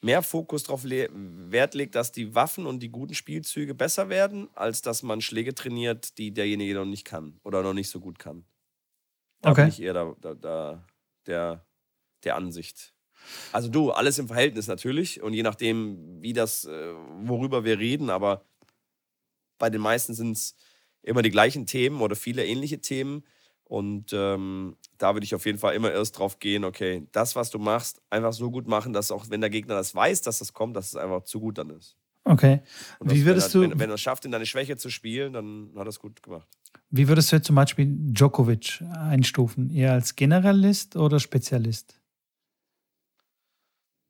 [0.00, 4.48] mehr Fokus darauf le Wert legt, dass die Waffen und die guten Spielzüge besser werden,
[4.54, 8.18] als dass man Schläge trainiert, die derjenige noch nicht kann oder noch nicht so gut
[8.18, 8.44] kann.
[9.40, 9.62] Da okay.
[9.62, 10.86] bin ich eher da, da, da,
[11.26, 11.66] der,
[12.24, 12.94] der Ansicht.
[13.52, 18.10] Also du, alles im Verhältnis natürlich und je nachdem, wie das, äh, worüber wir reden,
[18.10, 18.44] aber
[19.58, 20.54] bei den meisten sind es
[21.02, 23.24] immer die gleichen Themen oder viele ähnliche Themen.
[23.68, 27.50] Und ähm, da würde ich auf jeden Fall immer erst drauf gehen, okay, das, was
[27.50, 30.54] du machst, einfach so gut machen, dass auch wenn der Gegner das weiß, dass das
[30.54, 31.96] kommt, dass es einfach zu gut dann ist.
[32.24, 32.60] Okay.
[33.00, 33.70] Wie würdest wenn er, du.
[33.72, 36.22] Wenn, wenn er es schafft, in deine Schwäche zu spielen, dann hat er es gut
[36.22, 36.48] gemacht.
[36.90, 39.70] Wie würdest du jetzt zum Beispiel Djokovic einstufen?
[39.70, 42.00] Eher als Generalist oder Spezialist?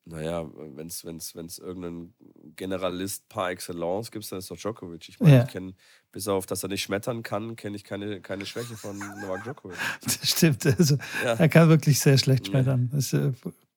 [0.09, 2.15] Naja, wenn es wenn's, wenn's irgendeinen
[2.55, 5.07] Generalist par excellence gibt, dann ist doch Djokovic.
[5.07, 5.43] Ich meine, ja.
[5.43, 5.75] ich kenne,
[6.11, 9.77] bis auf, dass er nicht schmettern kann, kenne ich keine, keine Schwäche von Novak Djokovic.
[10.01, 10.65] Das stimmt.
[10.65, 11.35] Also, ja.
[11.35, 12.89] Er kann wirklich sehr schlecht schmettern.
[12.91, 13.31] Das ist äh,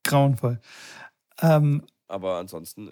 [0.05, 0.59] grauenvoll.
[1.43, 2.91] Ähm, Aber ansonsten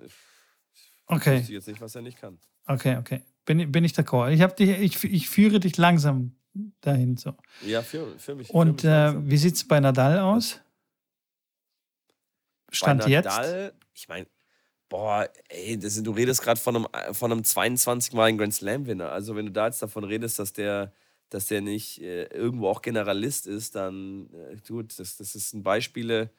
[1.06, 1.36] okay.
[1.36, 2.38] weiß ich jetzt nicht, was er nicht kann.
[2.66, 3.22] Okay, okay.
[3.46, 4.30] Bin, bin ich d'accord.
[4.30, 6.36] Ich, dich, ich, ich führe dich langsam
[6.82, 7.16] dahin.
[7.16, 7.34] So.
[7.64, 8.50] Ja, für, für mich.
[8.50, 10.60] Und für mich äh, wie sieht es bei Nadal aus?
[12.70, 13.74] Stand Nadal, jetzt?
[13.94, 14.26] Ich meine,
[14.88, 19.10] boah, ey, das, du redest gerade von einem, von einem 22-maligen Grand Slam-Winner.
[19.10, 20.92] Also, wenn du da jetzt davon redest, dass der,
[21.30, 25.62] dass der nicht äh, irgendwo auch Generalist ist, dann, äh, gut, das, das ist ein
[25.62, 26.30] Beispiel.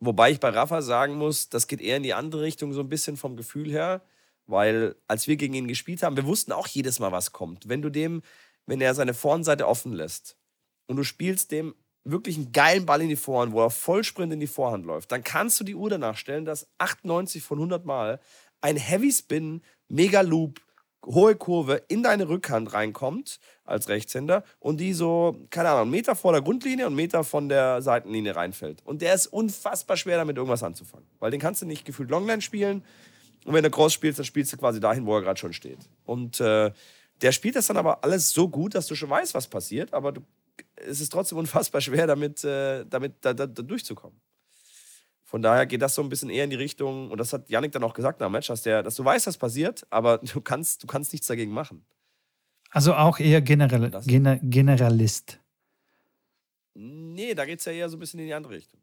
[0.00, 2.88] Wobei ich bei Rafa sagen muss, das geht eher in die andere Richtung, so ein
[2.88, 4.02] bisschen vom Gefühl her.
[4.46, 7.68] Weil, als wir gegen ihn gespielt haben, wir wussten auch jedes Mal, was kommt.
[7.68, 8.22] Wenn du dem,
[8.66, 10.36] wenn er seine Vornseite offen lässt
[10.86, 11.74] und du spielst dem
[12.10, 15.24] wirklich einen geilen Ball in die Vorhand, wo er Vollsprint in die Vorhand läuft, dann
[15.24, 18.20] kannst du die Uhr danach stellen, dass 98 von 100 Mal
[18.60, 20.60] ein Heavy Spin, Mega Loop,
[21.04, 26.16] hohe Kurve in deine Rückhand reinkommt als Rechtshänder und die so, keine Ahnung, einen Meter
[26.16, 28.82] vor der Grundlinie und einen Meter von der Seitenlinie reinfällt.
[28.84, 31.06] Und der ist unfassbar schwer, damit irgendwas anzufangen.
[31.18, 32.84] Weil den kannst du nicht gefühlt Longline spielen.
[33.44, 35.78] Und wenn du Cross spielst, dann spielst du quasi dahin, wo er gerade schon steht.
[36.04, 36.72] Und äh,
[37.20, 40.12] der spielt das dann aber alles so gut, dass du schon weißt, was passiert, aber
[40.12, 40.22] du
[40.76, 44.20] es ist trotzdem unfassbar schwer, damit, äh, damit da, da, da, durchzukommen.
[45.24, 47.72] Von daher geht das so ein bisschen eher in die Richtung, und das hat Yannick
[47.72, 50.40] dann auch gesagt nach dem Match, dass, der, dass du weißt, was passiert, aber du
[50.40, 51.84] kannst, du kannst nichts dagegen machen.
[52.70, 55.40] Also auch eher General, Gener Generalist.
[56.74, 58.80] Nee, da geht es ja eher so ein bisschen in die andere Richtung.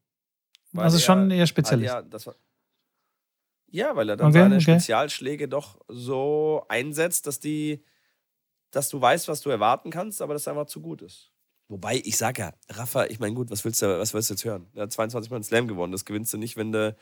[0.71, 1.93] Weil also er, schon eher Spezialist.
[1.93, 2.35] Er, war,
[3.67, 4.63] ja, weil er dann okay, seine okay.
[4.63, 7.83] Spezialschläge doch so einsetzt, dass die,
[8.71, 11.32] dass du weißt, was du erwarten kannst, aber das einfach zu gut ist.
[11.73, 14.45] Wobei, ich sage ja, Rafa, ich meine, gut, was willst du, was willst du jetzt
[14.45, 14.67] hören?
[14.75, 15.91] Er hat 22 Mal einen Slam gewonnen.
[15.91, 16.95] Das gewinnst du nicht, wenn du,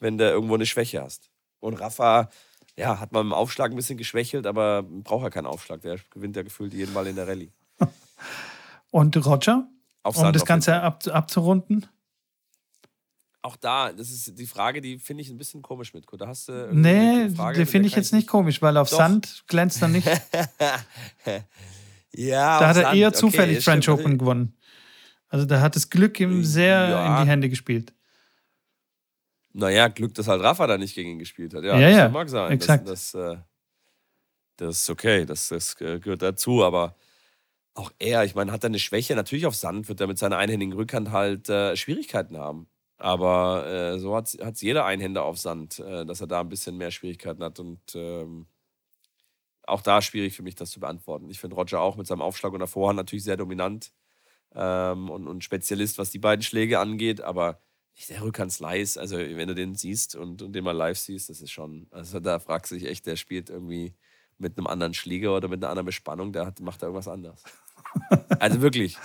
[0.00, 1.30] wenn du irgendwo eine Schwäche hast.
[1.60, 2.28] Und Rafa,
[2.76, 5.80] ja, hat man im Aufschlag ein bisschen geschwächelt, aber braucht ja keinen Aufschlag.
[5.80, 7.50] Der gewinnt ja gefühlt jeden Mal in der Rallye.
[8.90, 9.66] Und Roger?
[10.02, 11.86] Auf um das Ganze ab, abzurunden?
[13.40, 16.04] Auch da, das ist die Frage, die finde ich ein bisschen komisch mit.
[16.18, 18.98] Da hast du nee, die finde ich jetzt nicht komisch, weil auf Doch.
[18.98, 20.06] Sand glänzt er nicht.
[22.14, 22.96] Ja, da hat er Sand.
[22.96, 24.00] eher zufällig okay, French stimmt.
[24.00, 24.56] Open gewonnen.
[25.28, 27.18] Also da hat das Glück ihm sehr ja.
[27.18, 27.92] in die Hände gespielt.
[29.52, 31.64] Naja, Glück, dass halt Rafa da nicht gegen ihn gespielt hat.
[31.64, 32.52] Ja, ja, das ja mag sein.
[32.52, 32.88] Exakt.
[32.88, 33.38] Das, das, äh,
[34.56, 36.96] das ist okay, das, das gehört dazu, aber
[37.74, 39.14] auch er, ich meine, hat er eine Schwäche.
[39.14, 42.68] Natürlich auf Sand wird er mit seiner einhändigen Rückhand halt äh, Schwierigkeiten haben.
[42.98, 46.76] Aber äh, so hat es jeder Einhänder auf Sand, äh, dass er da ein bisschen
[46.76, 47.60] mehr Schwierigkeiten hat.
[47.60, 48.46] Und ähm,
[49.68, 51.28] auch da schwierig für mich, das zu beantworten.
[51.30, 53.92] Ich finde Roger auch mit seinem Aufschlag und der Vorhand natürlich sehr dominant
[54.54, 57.60] ähm, und, und Spezialist, was die beiden Schläge angeht, aber
[58.08, 61.50] der Rückhand-Slice, also wenn du den siehst und, und den mal live siehst, das ist
[61.50, 63.94] schon, also da fragst du dich echt, der spielt irgendwie
[64.38, 67.42] mit einem anderen Schläger oder mit einer anderen Bespannung, der hat, macht da irgendwas anders.
[68.38, 68.96] also wirklich.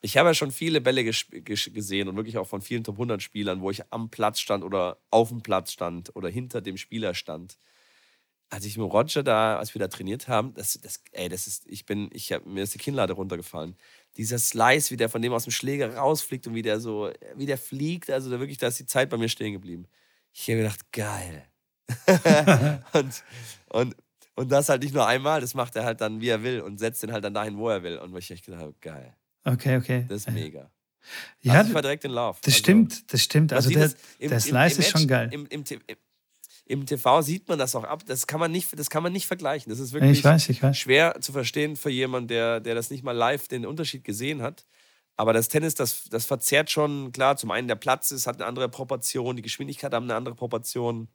[0.00, 3.60] Ich habe ja schon viele Bälle gesehen und wirklich auch von vielen Top 100 Spielern,
[3.60, 7.56] wo ich am Platz stand oder auf dem Platz stand oder hinter dem Spieler stand.
[8.52, 11.66] Als ich mit Roger da, als wir da trainiert haben, das, das, ey, das ist,
[11.66, 13.76] ich bin, ich hab, mir ist die Kinnlade runtergefallen.
[14.18, 17.46] Dieser Slice, wie der von dem aus dem Schläger rausfliegt und wie der so, wie
[17.46, 19.86] der fliegt, also da wirklich, da ist die Zeit bei mir stehen geblieben.
[20.34, 21.46] Ich habe gedacht, geil.
[22.92, 23.24] und,
[23.70, 23.96] und,
[24.34, 26.76] und das halt nicht nur einmal, das macht er halt dann, wie er will und
[26.76, 27.96] setzt den halt dann dahin, wo er will.
[27.96, 29.16] Und ich echt gedacht habe, geil.
[29.44, 30.04] Okay, okay.
[30.10, 30.70] Das ist mega.
[31.40, 32.38] Ja, also ich war direkt in Love.
[32.42, 33.52] Das also, stimmt, das stimmt.
[33.54, 35.28] Also der, im, der Slice im, im ist schon geil.
[35.32, 35.64] Im,
[36.64, 38.04] Im, TV sieht man das auch ab.
[38.06, 39.70] Das kann man nicht, das kann man nicht vergleichen.
[39.70, 40.78] Das ist wirklich ich weiß, ich weiß.
[40.78, 44.64] schwer zu verstehen für jemanden, der, der das nicht mal live den Unterschied gesehen hat.
[45.16, 48.46] Aber das Tennis, das, das verzerrt schon, klar, zum einen der Platz ist, hat eine
[48.46, 51.08] andere Proportion, die Geschwindigkeit hat eine andere Proportion.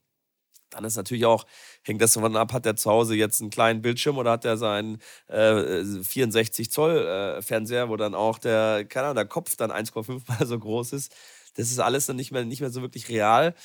[0.70, 1.46] Dann ist natürlich auch,
[1.84, 4.58] hängt das davon ab, hat der zu Hause jetzt einen kleinen Bildschirm oder hat er
[4.58, 9.72] seinen äh, 64 Zoll äh, Fernseher, wo dann auch der, keine Ahnung, der Kopf dann
[9.72, 11.16] 1,5 mal so groß ist.
[11.56, 13.56] Das ist alles dann nicht mehr, nicht mehr so wirklich real.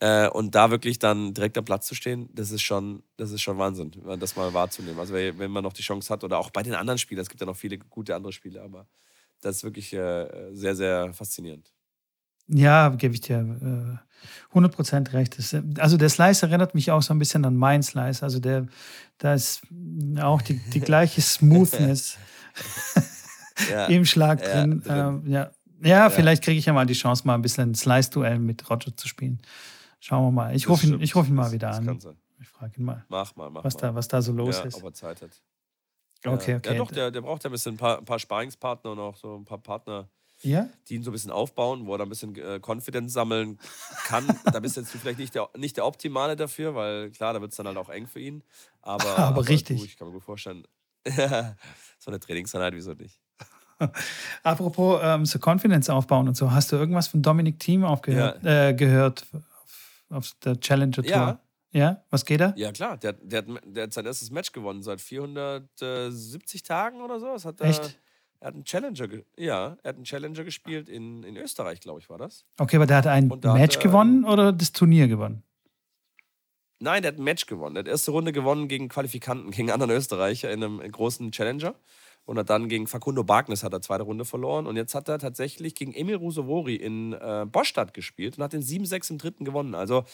[0.00, 3.42] Äh, und da wirklich dann direkt am Platz zu stehen, das ist schon, das ist
[3.42, 4.98] schon Wahnsinn, das mal wahrzunehmen.
[4.98, 7.40] Also wenn man noch die Chance hat oder auch bei den anderen Spielen, es gibt
[7.40, 8.86] ja noch viele gute andere Spiele, aber
[9.42, 11.70] das ist wirklich äh, sehr, sehr faszinierend.
[12.48, 14.00] Ja, gebe ich dir
[14.54, 15.38] äh, 100% recht.
[15.38, 18.22] Das, also der Slice erinnert mich auch so ein bisschen an mein Slice.
[18.22, 18.66] Also der,
[19.18, 19.62] da ist
[20.20, 22.16] auch die, die gleiche Smoothness
[23.70, 23.84] ja.
[23.88, 24.82] im Schlag ja, drin.
[24.88, 25.40] Ähm, ja.
[25.40, 25.50] ja.
[25.82, 28.94] Ja, vielleicht kriege ich ja mal die Chance, mal ein bisschen ein Slice-Duell mit Roger
[28.94, 29.40] zu spielen.
[30.00, 30.56] Schauen wir mal.
[30.56, 32.00] Ich rufe ihn, ruf ihn mal wieder an.
[32.40, 33.04] Ich frage ihn mal.
[33.08, 33.80] Mach mal, mach was mal.
[33.80, 34.76] Da, was da so los ja, ist.
[34.76, 35.30] Ob er Zeit hat.
[36.24, 36.72] Okay, okay.
[36.72, 39.16] Ja, doch, der, der braucht ja ein bisschen ein paar, ein paar Sparingspartner und auch
[39.16, 40.08] so ein paar Partner,
[40.42, 40.68] ja?
[40.88, 43.58] die ihn so ein bisschen aufbauen, wo er da ein bisschen äh, Confidence sammeln
[44.04, 44.26] kann.
[44.44, 47.52] da bist jetzt du vielleicht nicht der, nicht der Optimale dafür, weil klar, da wird
[47.52, 48.42] es dann halt auch eng für ihn.
[48.82, 49.78] Aber, aber, aber richtig.
[49.78, 50.66] Du, ich kann mir gut vorstellen,
[51.98, 53.18] so eine Trainingseinheit, wieso nicht?
[54.42, 58.68] Apropos ähm, so Confidence aufbauen und so, hast du irgendwas von Dominik Team aufgehört, ja.
[58.68, 59.26] äh, gehört
[60.10, 61.06] auf, der Challenger Tour?
[61.06, 61.40] Ja,
[61.72, 62.52] ja, was geht da?
[62.56, 62.96] Ja, klar.
[62.96, 67.48] Der, der, der hat sein erstes Match gewonnen seit 470 Tagen oder so.
[67.48, 67.98] Hat, Echt?
[68.40, 72.08] Er hat einen Challenger, ja, er hat einen Challenger gespielt in, in Österreich, glaube ich,
[72.08, 72.46] war das.
[72.58, 75.42] Okay, aber der hat ein Match hat gewonnen oder das Turnier gewonnen?
[76.78, 77.74] Nein, der hat ein Match gewonnen.
[77.74, 81.74] Der hat erste Runde gewonnen gegen Qualifikanten, gegen anderen Österreicher in einem großen Challenger.
[82.24, 84.66] Und hat dann gegen Facundo Bagnes hat er zweite Runde verloren.
[84.66, 88.62] Und jetzt hat er tatsächlich gegen Emil Rusovori in äh, Bostadt gespielt und hat den
[88.62, 89.74] 7-6 im dritten gewonnen.
[89.74, 90.04] Also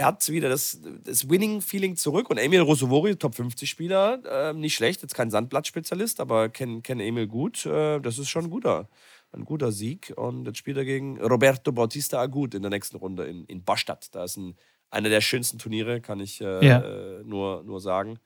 [0.00, 2.30] er hat wieder das, das Winning-Feeling zurück.
[2.30, 7.26] Und Emil Rosovori, Top 50-Spieler, äh, nicht schlecht, jetzt kein Sandblatt-Spezialist, aber kenne kenn Emil
[7.26, 7.66] gut.
[7.66, 8.88] Äh, das ist schon ein guter,
[9.32, 10.14] ein guter Sieg.
[10.16, 14.14] Und jetzt spielt er gegen Roberto Bautista Agut in der nächsten Runde in, in Bastadt.
[14.14, 14.56] Da ist ein,
[14.88, 17.22] einer der schönsten Turniere, kann ich äh, ja.
[17.24, 18.18] nur, nur sagen.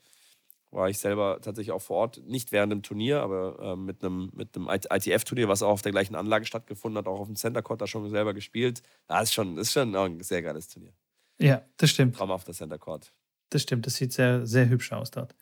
[0.74, 4.30] War ich selber tatsächlich auch vor Ort, nicht während dem Turnier, aber äh, mit einem,
[4.34, 7.62] mit einem ITF-Turnier, was auch auf der gleichen Anlage stattgefunden hat, auch auf dem Center
[7.62, 8.82] Court da schon selber gespielt.
[9.06, 10.92] Das ist schon, ist schon ein sehr geiles Turnier.
[11.38, 12.16] Ja, das stimmt.
[12.16, 13.12] Traumhafter Center Court.
[13.50, 15.36] Das stimmt, das sieht sehr, sehr hübsch aus dort.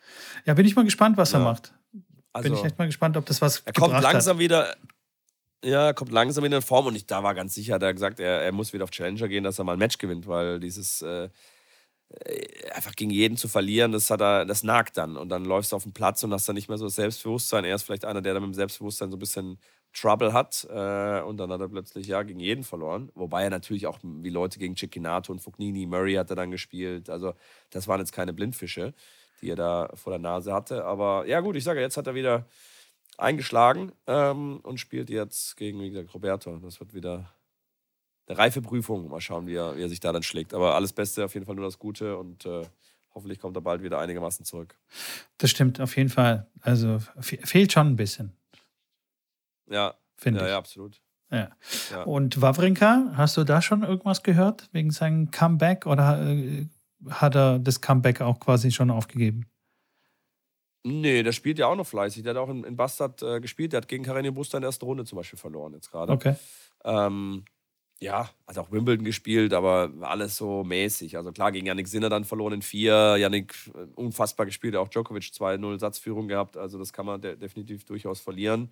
[0.44, 1.38] Ja, bin ich mal gespannt, was ja.
[1.38, 1.72] er macht.
[2.34, 4.40] Also, bin ich echt mal gespannt, ob das was Er kommt langsam hat.
[4.42, 4.76] wieder.
[5.64, 8.20] Ja, er kommt langsam in Form und ich da war ganz sicher, hat er gesagt,
[8.20, 11.00] er, er muss wieder auf Challenger gehen, dass er mal ein Match gewinnt, weil dieses
[11.00, 11.30] äh,
[12.74, 15.16] einfach gegen jeden zu verlieren, das hat er, das nagt dann.
[15.16, 17.64] Und dann läufst du auf den Platz und hast dann nicht mehr so das Selbstbewusstsein.
[17.64, 19.58] Er ist vielleicht einer, der dann mit dem Selbstbewusstsein so ein bisschen
[19.92, 20.66] Trouble hat.
[20.70, 23.10] Äh, und dann hat er plötzlich ja gegen jeden verloren.
[23.14, 27.10] Wobei er natürlich auch wie Leute gegen Cecchinato und Fognini, Murray hat er dann gespielt.
[27.10, 27.34] Also
[27.70, 28.94] das waren jetzt keine Blindfische,
[29.40, 30.84] die er da vor der Nase hatte.
[30.84, 32.46] Aber ja gut, ich sage, jetzt hat er wieder
[33.18, 36.56] eingeschlagen ähm, und spielt jetzt gegen, wie gesagt, Roberto.
[36.58, 37.32] Das wird wieder
[38.26, 39.08] eine reife Prüfung.
[39.08, 40.54] Mal schauen, wie er, wie er sich da dann schlägt.
[40.54, 42.62] Aber alles Beste, auf jeden Fall nur das Gute und äh,
[43.14, 44.76] hoffentlich kommt er bald wieder einigermaßen zurück.
[45.38, 46.46] Das stimmt, auf jeden Fall.
[46.60, 48.32] Also fehlt schon ein bisschen.
[49.70, 50.50] Ja, finde ja, ich.
[50.50, 51.00] Ja, absolut.
[51.30, 51.50] Ja.
[51.90, 52.02] ja.
[52.02, 56.66] Und Wawrinka, hast du da schon irgendwas gehört wegen seinem Comeback oder äh,
[57.08, 59.46] hat er das Comeback auch quasi schon aufgegeben?
[60.84, 62.22] Nee, der spielt ja auch noch fleißig.
[62.22, 63.72] Der hat auch in, in Bastard äh, gespielt.
[63.72, 66.12] Der hat gegen Karenio Buster in der ersten Runde zum Beispiel verloren jetzt gerade.
[66.12, 66.34] Okay.
[66.84, 67.44] Ähm,
[68.02, 71.16] ja, hat auch Wimbledon gespielt, aber alles so mäßig.
[71.16, 73.16] Also klar, gegen Yannick Sinner dann verloren in vier.
[73.16, 76.56] Yannick äh, unfassbar gespielt, auch Djokovic 2-0 Satzführung gehabt.
[76.56, 78.70] Also das kann man de definitiv durchaus verlieren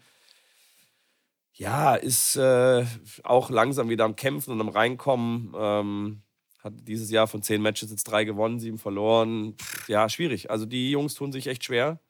[1.61, 2.87] ja, ist äh,
[3.23, 5.53] auch langsam wieder am Kämpfen und am Reinkommen.
[5.55, 6.23] Ähm,
[6.63, 9.55] hat dieses Jahr von zehn Matches jetzt drei gewonnen, sieben verloren.
[9.59, 10.51] Pff, ja, schwierig.
[10.51, 12.01] Also die Jungs tun sich echt schwer.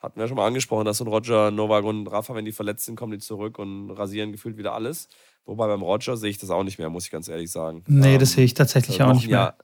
[0.00, 2.86] Hatten wir schon mal angesprochen, dass so ein Roger, Novak und Rafa, wenn die verletzt
[2.86, 5.08] sind, kommen die zurück und rasieren gefühlt wieder alles.
[5.46, 7.84] Wobei beim Roger sehe ich das auch nicht mehr, muss ich ganz ehrlich sagen.
[7.86, 9.38] Nee, ähm, das sehe ich tatsächlich also auch nicht mehr.
[9.38, 9.58] Jahr,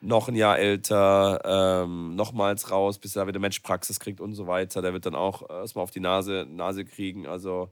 [0.00, 4.82] noch ein Jahr älter, ähm, nochmals raus, bis er wieder Matchpraxis kriegt und so weiter.
[4.82, 7.26] Der wird dann auch erstmal auf die Nase, Nase kriegen.
[7.26, 7.70] Also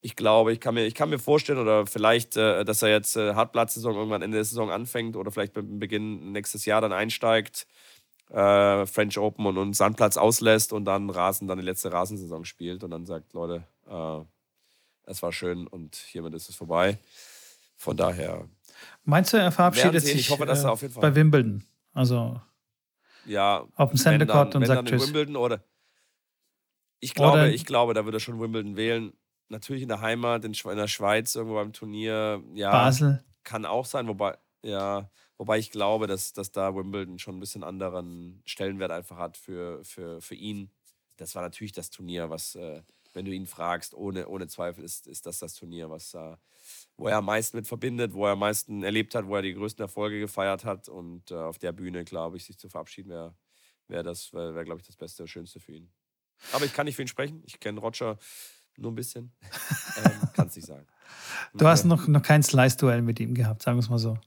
[0.00, 3.16] ich glaube, ich kann mir, ich kann mir vorstellen, oder vielleicht, äh, dass er jetzt
[3.16, 7.66] äh, Hartblatt-Saison irgendwann Ende der Saison anfängt oder vielleicht beim Beginn nächstes Jahr dann einsteigt,
[8.30, 12.82] äh, French Open und, und Sandplatz auslässt und dann Rasen, dann die letzte Rasensaison spielt
[12.82, 14.24] und dann sagt, Leute, äh,
[15.04, 16.98] es war schön und hiermit ist es vorbei.
[17.76, 18.48] Von daher.
[19.04, 21.64] Meinst du, er verabschiedet sich ich hoffe, dass er auf jeden Fall bei Wimbledon?
[21.92, 22.40] Also
[23.26, 25.06] ja, auf dem Center Court und sagt Tschüss.
[25.06, 25.62] Wimbledon oder
[27.00, 29.12] ich glaube, oder ich glaube, da würde er schon Wimbledon wählen.
[29.48, 32.42] Natürlich in der Heimat, in, der Schweiz, irgendwo beim Turnier.
[32.54, 33.24] Ja, Basel.
[33.44, 37.64] Kann auch sein, wobei, ja, wobei ich glaube, dass, dass da Wimbledon schon ein bisschen
[37.64, 40.70] anderen Stellenwert einfach hat für, für, für ihn.
[41.16, 42.82] Das war natürlich das Turnier, was, äh,
[43.12, 46.36] wenn du ihn fragst, ohne, ohne Zweifel ist, ist das das Turnier, was, äh,
[46.96, 49.54] wo er am meisten mit verbindet, wo er am meisten erlebt hat, wo er die
[49.54, 50.88] größten Erfolge gefeiert hat.
[50.88, 53.34] Und äh, auf der Bühne, glaube ich, sich zu verabschieden, wäre
[53.88, 55.92] wär das, wäre, wär, glaube ich, das Beste, das Schönste für ihn.
[56.52, 57.42] Aber ich kann nicht für ihn sprechen.
[57.46, 58.18] Ich kenne Roger
[58.76, 59.32] nur ein bisschen.
[60.04, 60.86] ähm, kann es nicht sagen.
[61.54, 64.18] Du hast noch, noch kein Slice-Duell mit ihm gehabt, sagen wir es mal so.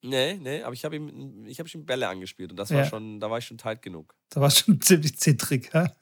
[0.00, 2.84] Nee, nee, aber ich habe ihm, hab ihm Bälle angespielt und das war ja.
[2.84, 4.14] schon, da war ich schon tight genug.
[4.30, 5.92] Da war schon ziemlich zittrig, ja?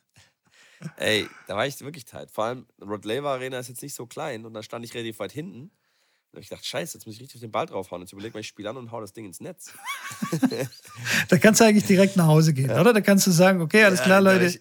[0.97, 2.31] Ey, da war ich wirklich tight.
[2.31, 5.19] Vor allem, Rod Laver Arena ist jetzt nicht so klein und da stand ich relativ
[5.19, 5.71] weit hinten.
[6.33, 8.03] Und ich dachte, scheiße, jetzt muss ich richtig auf den Ball draufhauen.
[8.03, 9.73] Jetzt überleg mal, ich spiele an und hau das Ding ins Netz.
[11.29, 12.81] da kannst du eigentlich direkt nach Hause gehen, ja.
[12.81, 12.93] oder?
[12.93, 14.61] Da kannst du sagen, okay, alles ja, klar, Leute, ich,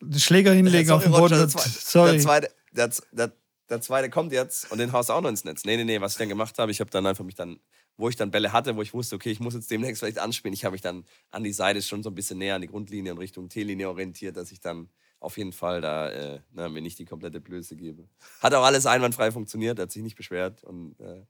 [0.00, 1.34] den Schläger hinlegen sorry, auf den Boden.
[1.34, 2.12] Roger, der, sorry.
[2.12, 3.32] Der zweite, der, der,
[3.68, 5.64] der zweite kommt jetzt und den haust du auch noch ins Netz.
[5.64, 7.60] Nee, nee, nee, was ich dann gemacht habe, ich habe dann einfach mich dann,
[7.96, 10.54] wo ich dann Bälle hatte, wo ich wusste, okay, ich muss jetzt demnächst vielleicht anspielen,
[10.54, 13.12] ich habe mich dann an die Seite schon so ein bisschen näher an die Grundlinie
[13.12, 14.88] und Richtung T-Linie orientiert, dass ich dann
[15.24, 18.04] auf jeden Fall da äh, na, mir nicht die komplette Blöße gebe.
[18.40, 21.22] Hat auch alles einwandfrei funktioniert, hat sich nicht beschwert und äh,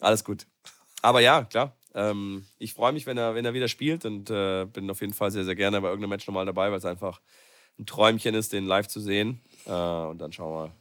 [0.00, 0.46] alles gut.
[1.02, 1.76] Aber ja, klar.
[1.94, 5.14] Ähm, ich freue mich, wenn er, wenn er wieder spielt und äh, bin auf jeden
[5.14, 7.20] Fall sehr, sehr gerne bei irgendeinem Match nochmal dabei, weil es einfach
[7.78, 9.40] ein Träumchen ist, den live zu sehen.
[9.66, 10.72] Äh, und dann schauen wir,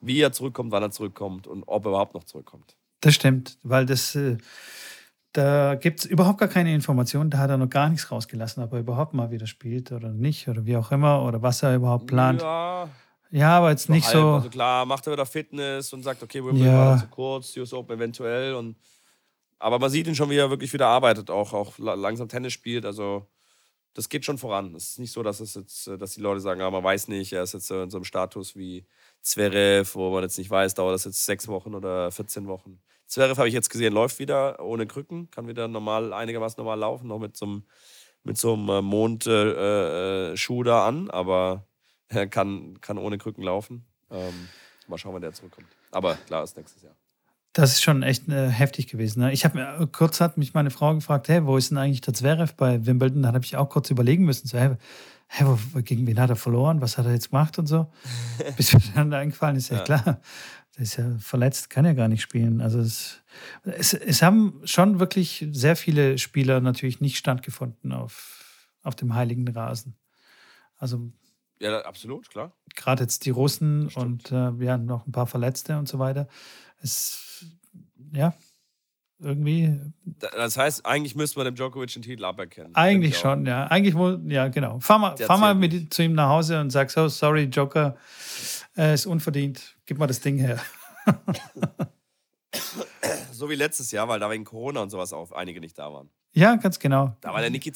[0.00, 2.76] wie er zurückkommt, wann er zurückkommt und ob er überhaupt noch zurückkommt.
[3.00, 4.38] Das stimmt, weil das äh,
[5.32, 7.30] da gibt es überhaupt gar keine Informationen.
[7.30, 10.48] Da hat er noch gar nichts rausgelassen, ob er überhaupt mal wieder spielt oder nicht
[10.48, 12.42] oder wie auch immer oder was er überhaupt plant.
[12.42, 12.88] Ja,
[13.30, 14.16] ja aber jetzt nicht halb.
[14.16, 14.28] so.
[14.34, 16.90] Also klar, macht er wieder Fitness und sagt, okay, Wimbledon ja.
[16.90, 18.54] war zu kurz, US Open eventuell.
[18.54, 18.76] Und,
[19.58, 22.84] aber man sieht ihn schon, wie er wirklich wieder arbeitet, auch, auch langsam Tennis spielt.
[22.84, 23.26] Also
[23.94, 24.74] das geht schon voran.
[24.74, 27.32] Es ist nicht so, dass, es jetzt, dass die Leute sagen, ah, man weiß nicht,
[27.32, 28.86] er ist jetzt in so einem Status wie
[29.22, 32.80] Zverev, wo man jetzt nicht weiß, dauert das jetzt sechs Wochen oder 14 Wochen.
[33.12, 37.08] Zverev habe ich jetzt gesehen, läuft wieder ohne Krücken, kann wieder normal, einigermaßen normal laufen,
[37.08, 37.64] noch mit so einem,
[38.24, 41.66] mit so einem äh, Mondschuh äh, da an, aber
[42.08, 43.84] er kann, kann ohne Krücken laufen.
[44.10, 44.48] Ähm,
[44.88, 45.66] mal schauen, wann der zurückkommt.
[45.90, 46.94] Aber klar, ist nächstes Jahr.
[47.52, 49.20] Das ist schon echt äh, heftig gewesen.
[49.20, 49.32] Ne?
[49.34, 52.00] Ich habe mir äh, kurz hat mich meine Frau gefragt, hey, wo ist denn eigentlich
[52.00, 53.22] der Zverev bei Wimbledon?
[53.22, 54.76] Dann habe ich auch kurz überlegen müssen, so, hey,
[55.26, 56.80] hey wo, gegen wen hat er verloren?
[56.80, 57.92] Was hat er jetzt gemacht und so?
[58.56, 59.82] Bis mir dann eingefallen ist, ja, ja.
[59.82, 60.20] klar,
[60.76, 62.60] der ist ja verletzt, kann ja gar nicht spielen.
[62.60, 63.22] Also es,
[63.64, 69.46] es, es haben schon wirklich sehr viele Spieler natürlich nicht stattgefunden auf, auf dem heiligen
[69.48, 69.96] Rasen.
[70.76, 71.12] Also
[71.60, 72.52] ja, absolut, klar.
[72.74, 76.26] Gerade jetzt die Russen und äh, wir haben noch ein paar Verletzte und so weiter.
[76.80, 77.44] Es,
[78.12, 78.34] ja,
[79.20, 79.78] irgendwie.
[80.36, 82.74] Das heißt, eigentlich müsste man dem Djokovic den Titel aberkennen.
[82.74, 83.66] Eigentlich schon, ja.
[83.66, 84.80] Eigentlich wohl, ja, genau.
[84.80, 87.96] Fahr mal, fahr mal mit, zu ihm nach Hause und sag so, sorry, Joker,
[88.76, 90.60] äh, ist unverdient, gib mal das Ding her.
[93.32, 96.10] so wie letztes Jahr, weil da wegen Corona und sowas auch einige nicht da waren.
[96.32, 97.16] Ja, ganz genau.
[97.20, 97.72] Da war der Niki,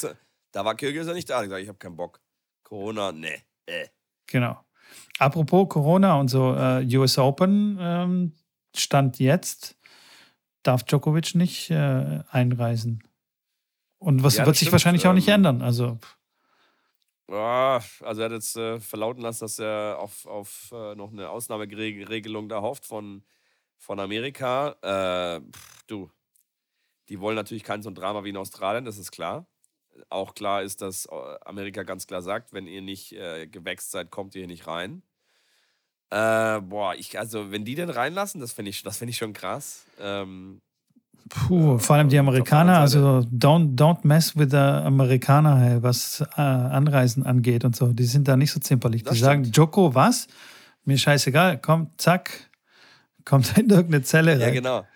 [0.52, 1.42] da war Kirgis ja nicht da.
[1.42, 2.20] Ich gesagt, ich habe keinen Bock.
[2.62, 3.42] Corona, ne.
[3.66, 3.86] Äh.
[4.26, 4.64] Genau.
[5.18, 8.32] Apropos Corona und so, äh, US Open ähm,
[8.74, 9.76] stand jetzt,
[10.62, 13.02] darf Djokovic nicht äh, einreisen.
[13.98, 14.72] Und was ja, wird sich stimmt.
[14.72, 15.62] wahrscheinlich auch nicht ähm, ändern.
[15.62, 15.98] Also.
[17.28, 21.28] Ja, also er hat jetzt äh, verlauten lassen, dass er auf, auf äh, noch eine
[21.30, 23.24] Ausnahmeregelung da hofft von,
[23.78, 24.76] von Amerika.
[24.82, 26.10] Äh, pff, du,
[27.08, 29.46] die wollen natürlich kein so ein Drama wie in Australien, das ist klar.
[30.08, 34.10] Auch klar ist, dass äh, Amerika ganz klar sagt, wenn ihr nicht äh, gewächst seid,
[34.10, 35.02] kommt ihr hier nicht rein.
[36.10, 39.86] Äh, boah, ich, also wenn die den reinlassen, das finde ich, find ich schon krass.
[39.98, 40.60] Ähm,
[41.28, 46.40] Puh, vor allem die Amerikaner, also don't, don't mess with the Amerikaner, hey, was äh,
[46.40, 47.92] Anreisen angeht und so.
[47.92, 49.02] Die sind da nicht so zimperlich.
[49.02, 50.28] Die sagen, Joko, was?
[50.84, 52.48] Mir scheißegal, komm, zack,
[53.24, 54.40] kommt in irgendeine Zelle rein.
[54.40, 54.86] Ja, genau.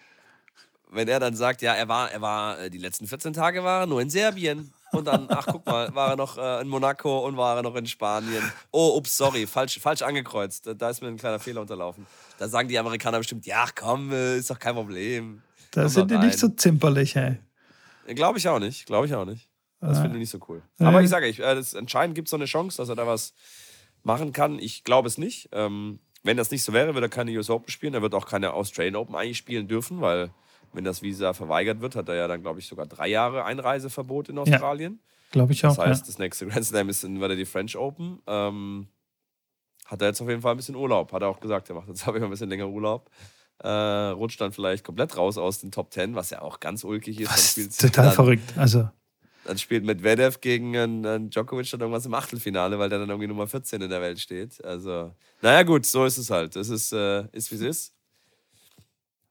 [0.93, 3.81] Wenn er dann sagt, ja, er war, er war, äh, die letzten 14 Tage war
[3.81, 4.73] er nur in Serbien.
[4.93, 7.77] Und dann, ach guck mal, war er noch äh, in Monaco und war er noch
[7.77, 8.43] in Spanien.
[8.73, 10.69] Oh, ups, sorry, falsch, falsch angekreuzt.
[10.77, 12.07] Da ist mir ein kleiner Fehler unterlaufen.
[12.39, 15.43] Da sagen die Amerikaner bestimmt, ja, komm, äh, ist doch kein Problem.
[15.71, 17.39] Da sind die nicht so zimperlich, ey.
[18.09, 19.49] Glaube ich auch nicht, glaube ich auch nicht.
[19.81, 20.03] Das ja.
[20.03, 20.63] finde ich nicht so cool.
[20.79, 23.07] Aber ich sage, ich, äh, das, anscheinend gibt es so eine Chance, dass er da
[23.07, 23.33] was
[24.03, 24.59] machen kann.
[24.59, 25.49] Ich glaube es nicht.
[25.53, 27.95] Ähm, wenn das nicht so wäre, würde er keine US Open spielen.
[27.95, 30.31] Er wird auch keine Australian Open eigentlich spielen dürfen, weil
[30.73, 34.29] wenn das Visa verweigert wird, hat er ja dann, glaube ich, sogar drei Jahre Einreiseverbot
[34.29, 35.01] in Australien.
[35.03, 35.77] Ja, glaube ich auch.
[35.77, 36.07] Das heißt, ja.
[36.07, 38.21] das nächste Grand Slam ist dann wieder die French Open.
[38.27, 38.89] Ähm,
[39.87, 41.13] hat er jetzt auf jeden Fall ein bisschen Urlaub.
[41.13, 43.11] Hat er auch gesagt, er macht jetzt habe ich mal ein bisschen länger Urlaub.
[43.63, 47.21] Äh, rutscht dann vielleicht komplett raus aus den Top Ten, was ja auch ganz ulkig
[47.21, 47.59] ist.
[47.59, 48.55] Was, total dann, verrückt.
[48.57, 48.89] Also.
[49.45, 53.47] Dann spielt Medvedev gegen einen, Djokovic dann irgendwas im Achtelfinale, weil der dann irgendwie Nummer
[53.47, 54.65] 14 in der Welt steht.
[54.65, 56.57] Also, naja, gut, so ist es halt.
[56.57, 57.95] Das ist, äh, ist wie es ist.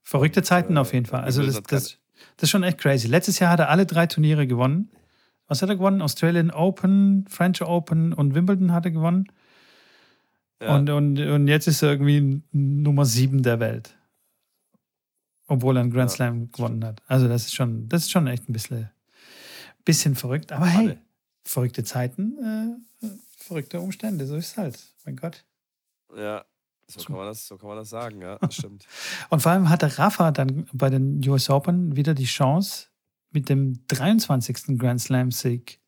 [0.04, 1.22] Verrückte Zeiten auf jeden Fall.
[1.22, 1.98] Also, das, das, das
[2.44, 3.08] ist schon echt crazy.
[3.08, 4.92] Letztes Jahr hat er alle drei Turniere gewonnen.
[5.48, 6.04] Was hat er gewonnen?
[6.04, 9.26] Australian Open, French Open und Wimbledon hat er gewonnen.
[10.62, 10.76] Ja.
[10.76, 13.96] Und, und, und jetzt ist er irgendwie Nummer 7 der Welt.
[15.50, 16.48] Obwohl er einen Grand Slam ja.
[16.52, 17.02] gewonnen hat.
[17.08, 18.90] Also das ist schon, das ist schon echt ein bisschen
[19.86, 21.02] Bisschen verrückt, aber hey, Alle.
[21.44, 22.38] verrückte Zeiten,
[23.02, 24.80] äh, verrückte Umstände, so ist es halt.
[25.06, 25.46] Mein Gott.
[26.16, 26.46] Ja,
[26.88, 28.86] so kann man das, so kann man das sagen, ja, das stimmt.
[29.30, 32.88] Und vor allem hatte Rafa dann bei den US Open wieder die Chance,
[33.32, 34.78] mit dem 23.
[34.78, 35.80] Grand Slam-Sieg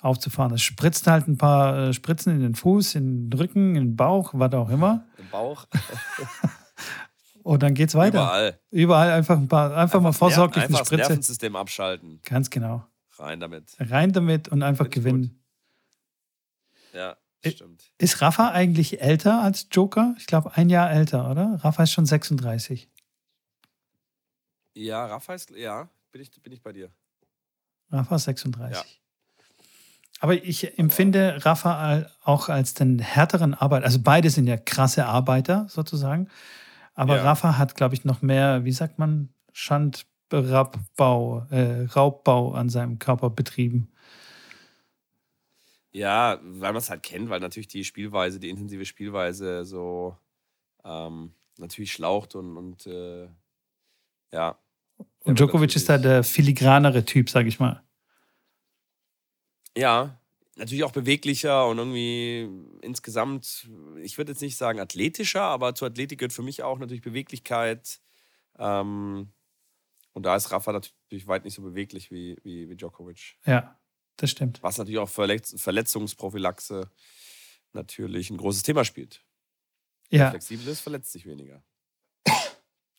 [0.00, 0.52] aufzufahren.
[0.52, 3.96] Das spritzt halt ein paar äh, Spritzen in den Fuß, in den Rücken, in den
[3.96, 5.06] Bauch, was auch immer.
[5.16, 5.66] Im Bauch.
[7.46, 8.18] Und dann geht's weiter.
[8.18, 8.60] Überall.
[8.72, 10.96] Überall einfach ein paar, einfach, einfach mal vorsorglich eine Spritze.
[10.96, 12.20] das Nervensystem abschalten.
[12.24, 12.84] Ganz genau.
[13.18, 13.76] Rein damit.
[13.78, 15.40] Rein damit und einfach gewinnen.
[16.92, 17.16] Ja,
[17.46, 17.84] stimmt.
[17.98, 20.16] Ist Rafa eigentlich älter als Joker?
[20.18, 21.60] Ich glaube, ein Jahr älter, oder?
[21.62, 22.90] Rafa ist schon 36.
[24.74, 26.90] Ja, Rafa ist, ja, bin ich, bin ich bei dir.
[27.92, 28.76] Rafa ist 36.
[28.76, 28.84] Ja.
[30.18, 33.86] Aber ich empfinde Rafa auch als den härteren Arbeiter.
[33.86, 36.28] Also beide sind ja krasse Arbeiter sozusagen.
[36.96, 37.22] Aber ja.
[37.22, 42.98] Rafa hat, glaube ich, noch mehr, wie sagt man, Schand, Raubbau, äh, Raubbau an seinem
[42.98, 43.92] Körper betrieben.
[45.92, 50.16] Ja, weil man es halt kennt, weil natürlich die Spielweise, die intensive Spielweise so
[50.84, 53.28] ähm, natürlich schlaucht und, und äh,
[54.32, 54.58] ja.
[55.24, 57.82] Und Djokovic ist da der filigranere Typ, sag ich mal.
[59.76, 60.18] Ja,
[60.56, 62.48] natürlich auch beweglicher und irgendwie
[62.80, 63.68] insgesamt,
[64.02, 68.00] ich würde jetzt nicht sagen athletischer, aber zur Athletik gehört für mich auch natürlich Beweglichkeit.
[68.58, 69.32] Ähm,
[70.12, 73.36] und da ist Rafa natürlich weit nicht so beweglich wie, wie, wie Djokovic.
[73.44, 73.78] Ja,
[74.16, 74.62] das stimmt.
[74.62, 76.90] Was natürlich auch Verletz Verletzungsprophylaxe
[77.72, 79.22] natürlich ein großes Thema spielt.
[80.10, 80.20] Ja.
[80.20, 81.62] Wer flexibel ist, verletzt sich weniger.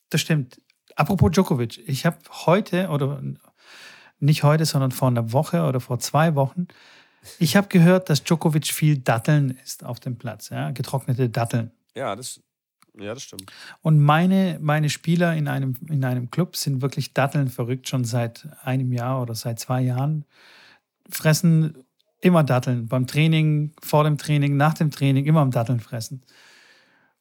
[0.10, 0.62] Das stimmt.
[0.96, 3.22] Apropos Djokovic, ich habe heute oder
[4.20, 6.68] nicht heute, sondern vor einer Woche oder vor zwei Wochen,
[7.40, 11.72] ich habe gehört, dass Djokovic viel Datteln isst auf dem Platz, ja, getrocknete Datteln.
[11.96, 12.42] Ja, das,
[13.00, 13.52] ja, das stimmt.
[13.82, 18.48] Und meine, meine Spieler in einem, in einem Club sind wirklich Datteln verrückt, schon seit
[18.64, 20.26] einem Jahr oder seit zwei Jahren.
[21.10, 21.84] Fressen
[22.22, 22.88] immer Datteln.
[22.88, 26.24] Beim Training, vor dem Training, nach dem Training, immer am Datteln fressen.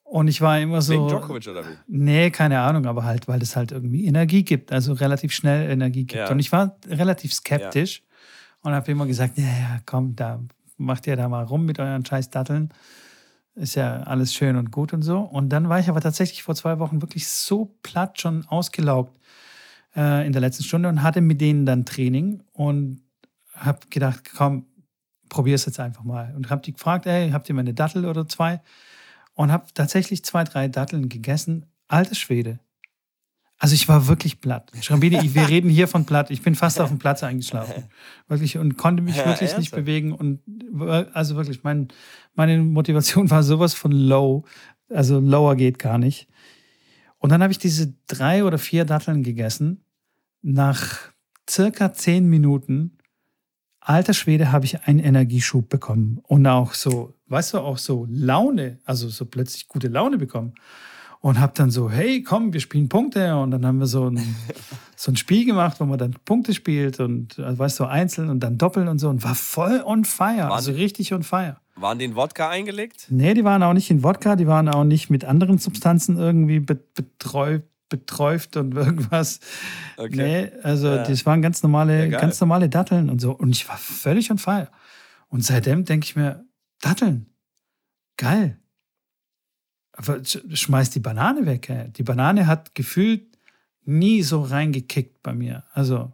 [0.02, 0.92] Und ich war immer so.
[0.92, 1.76] Wegen Djokovic oder wie?
[1.88, 6.04] Nee, keine Ahnung, aber halt, weil es halt irgendwie Energie gibt, also relativ schnell Energie
[6.04, 6.20] gibt.
[6.20, 6.30] Ja.
[6.30, 8.05] Und ich war relativ skeptisch ja.
[8.66, 10.40] Und habe immer gesagt: Ja, ja, komm, da
[10.76, 12.70] macht ihr da mal rum mit euren scheiß Datteln
[13.56, 15.18] ist ja alles schön und gut und so.
[15.18, 19.18] Und dann war ich aber tatsächlich vor zwei Wochen wirklich so platt, schon ausgelaugt
[19.96, 23.00] äh, in der letzten Stunde und hatte mit denen dann Training und
[23.54, 24.66] habe gedacht, komm,
[25.30, 26.34] probier es jetzt einfach mal.
[26.36, 28.60] Und habe die gefragt, ey, habt ihr mal eine Dattel oder zwei?
[29.34, 31.66] Und habe tatsächlich zwei, drei Datteln gegessen.
[31.88, 32.60] Alte Schwede.
[33.58, 34.70] Also ich war wirklich platt.
[34.80, 36.30] Schrambini, wir reden hier von platt.
[36.30, 37.84] Ich bin fast auf dem Platz eingeschlafen.
[38.28, 40.12] Wirklich und konnte mich wirklich ja, nicht bewegen.
[40.12, 40.40] Und
[41.14, 41.88] also wirklich, mein,
[42.34, 44.44] meine Motivation war sowas von low.
[44.88, 46.28] Also lower geht gar nicht.
[47.18, 49.84] Und dann habe ich diese drei oder vier Datteln gegessen.
[50.42, 50.98] Nach
[51.48, 52.98] circa zehn Minuten,
[53.80, 56.20] alter Schwede, habe ich einen Energieschub bekommen.
[56.24, 60.54] Und auch so, weißt du, auch so Laune, also so plötzlich gute Laune bekommen
[61.20, 63.36] und habe dann so, hey, komm, wir spielen Punkte.
[63.36, 64.36] Und dann haben wir so ein,
[64.96, 68.30] so ein Spiel gemacht, wo man dann Punkte spielt und, also, weißt du, so einzeln
[68.30, 71.56] und dann doppeln und so und war voll on fire, waren also richtig on fire.
[71.74, 73.06] Waren die in Wodka eingelegt?
[73.10, 76.60] Nee, die waren auch nicht in Wodka, die waren auch nicht mit anderen Substanzen irgendwie
[76.60, 79.38] beträuft beträuft und irgendwas.
[79.96, 80.16] Okay.
[80.16, 81.04] Nee, also ja.
[81.04, 83.30] das waren ganz normale, ja, ganz normale Datteln und so.
[83.30, 84.68] Und ich war völlig on fire.
[85.28, 86.44] Und seitdem denke ich mir,
[86.80, 87.26] Datteln,
[88.16, 88.58] geil
[90.52, 91.68] schmeiß die Banane weg.
[91.68, 91.88] Ey.
[91.92, 93.22] Die Banane hat gefühlt
[93.84, 95.64] nie so reingekickt bei mir.
[95.72, 96.12] Also.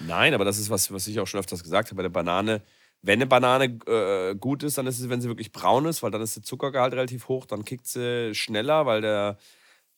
[0.00, 1.96] Nein, aber das ist was, was ich auch schon öfters gesagt habe.
[1.96, 2.62] Bei der Banane,
[3.02, 6.10] wenn eine Banane äh, gut ist, dann ist es, wenn sie wirklich braun ist, weil
[6.10, 9.36] dann ist der Zuckergehalt relativ hoch, dann kickt sie schneller, weil der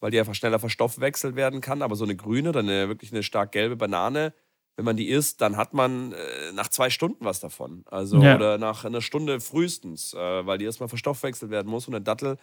[0.03, 1.81] weil die einfach schneller verstoffwechselt werden kann.
[1.81, 4.35] Aber so eine grüne oder eine wirklich eine stark gelbe Banane,
[4.77, 7.85] wenn man die isst, dann hat man äh, nach zwei Stunden was davon.
[7.87, 8.35] Also Ja.
[8.35, 11.89] oder nach einer Stunde frühestens, äh, weil die erstmal verstoffwechselt werden muss.
[11.89, 12.39] Und eine Dattel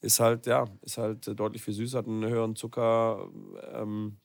[0.00, 3.28] ist halt, ja, ist halt äh, deutlich viel süßer, hat einen höheren Zucker.
[3.74, 4.18] Ähm,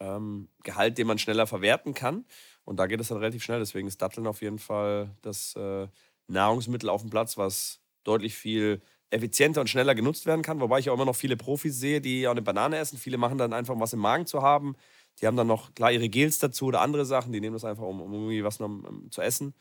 [0.00, 2.24] ähm, den man schneller verwerten kann.
[2.64, 3.60] Und da geht es dann relativ schnell.
[3.60, 5.88] Deswegen ist Datteln auf jeden Fall das äh,
[6.28, 10.60] Nahrungsmittel auf dem Platz, was deutlich viel effizienter und schneller genutzt werden kann.
[10.60, 12.98] Wobei ich auch immer noch viele Profis sehe, die auch eine Banane essen.
[12.98, 14.74] Viele machen dann einfach, um was im Magen zu haben.
[15.20, 17.32] Die haben dann noch klar ihre Gels dazu oder andere Sachen.
[17.32, 19.54] Die nehmen das einfach, um, um irgendwie was noch um, zu essen.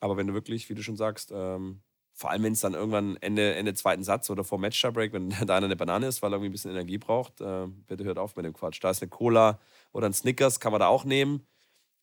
[0.00, 1.80] Aber wenn du wirklich, wie du schon sagst, ähm,
[2.12, 5.56] vor allem wenn es dann irgendwann Ende, Ende zweiten Satz oder vor Match-Break, wenn da
[5.56, 8.36] einer eine Banane ist, weil er irgendwie ein bisschen Energie braucht, äh, bitte hört auf
[8.36, 8.82] mit dem Quatsch.
[8.82, 9.58] Da ist eine Cola
[9.92, 11.46] oder ein Snickers, kann man da auch nehmen.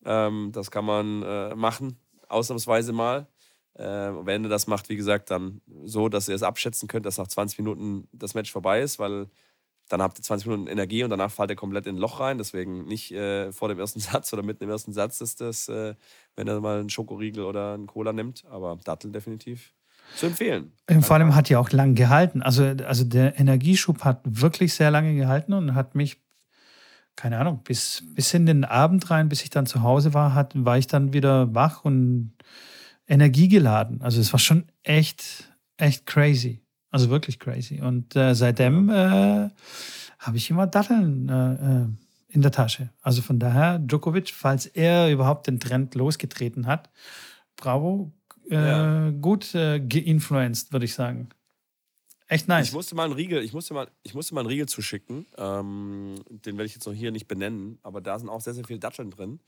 [0.04, 3.26] Ähm, das kann man äh, machen, ausnahmsweise mal.
[3.74, 7.18] Äh, wenn ihr das macht, wie gesagt, dann so, dass ihr es abschätzen könnt, dass
[7.18, 9.28] nach 20 Minuten das Match vorbei ist, weil
[9.88, 12.38] dann habt ihr 20 Minuten Energie und danach fallt ihr komplett in ein Loch rein.
[12.38, 15.94] Deswegen nicht äh, vor dem ersten Satz oder mitten im ersten Satz ist das, äh,
[16.36, 18.44] wenn ihr mal einen Schokoriegel oder einen Cola nimmt.
[18.46, 19.74] Aber Dattel definitiv
[20.16, 20.72] zu empfehlen.
[20.88, 22.42] Und vor allem hat die auch lang gehalten.
[22.42, 26.22] Also, also der Energieschub hat wirklich sehr lange gehalten und hat mich,
[27.16, 30.52] keine Ahnung, bis, bis in den Abend rein, bis ich dann zu Hause war, hat,
[30.54, 32.32] war ich dann wieder wach und
[33.06, 34.02] energiegeladen.
[34.02, 36.63] Also es war schon echt, echt crazy.
[36.94, 37.80] Also wirklich crazy.
[37.80, 39.50] Und äh, seitdem äh,
[40.20, 41.86] habe ich immer Datteln äh, äh,
[42.28, 42.90] in der Tasche.
[43.02, 46.90] Also von daher, Djokovic, falls er überhaupt den Trend losgetreten hat,
[47.56, 48.12] bravo,
[48.48, 49.10] äh, Ja.
[49.10, 51.30] gut äh, geinfluenced, würde ich sagen.
[52.28, 52.68] Echt nice.
[52.68, 55.26] Ich musste mal einen Riegel, ich musste mal, ich musste mal einen Riegel zuschicken.
[55.36, 58.64] Ähm, den werde ich jetzt noch hier nicht benennen, aber da sind auch sehr, sehr
[58.64, 59.40] viele Datteln drin.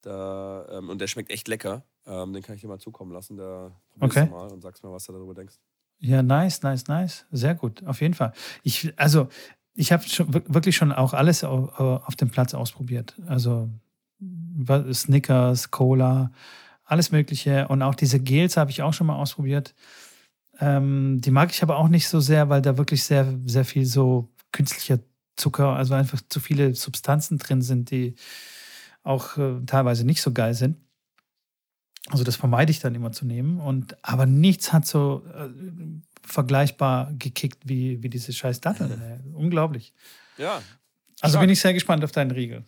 [0.00, 1.84] Da, ähm, und der schmeckt echt lecker.
[2.06, 3.36] Ähm, den kann ich dir mal zukommen lassen.
[3.36, 4.24] Da probierst Okay.
[4.26, 5.56] du mal und sagst mir, was du darüber denkst.
[6.00, 7.26] Ja, nice, nice, nice.
[7.32, 8.32] Sehr gut, auf jeden Fall.
[8.62, 9.28] Ich, also,
[9.74, 10.04] ich habe
[10.52, 13.16] wirklich schon auch alles au- au- auf dem Platz ausprobiert.
[13.26, 13.68] Also
[14.92, 16.30] Snickers, Cola,
[16.84, 17.68] alles Mögliche.
[17.68, 19.74] Und auch diese Gels habe ich auch schon mal ausprobiert.
[20.60, 23.86] Ähm, die mag ich aber auch nicht so sehr, weil da wirklich sehr, sehr viel
[23.86, 25.00] so künstlicher
[25.36, 28.16] Zucker, also einfach zu viele Substanzen drin sind, die
[29.04, 30.78] auch äh, teilweise nicht so geil sind.
[32.10, 33.60] Also das vermeide ich dann immer zu nehmen.
[33.60, 35.48] Und, aber nichts hat so äh,
[36.22, 39.32] vergleichbar gekickt wie, wie diese scheiß Datteln.
[39.34, 39.92] Unglaublich.
[40.38, 40.62] Ja,
[41.20, 41.40] Also Stark.
[41.42, 42.64] bin ich sehr gespannt auf deinen Riegel.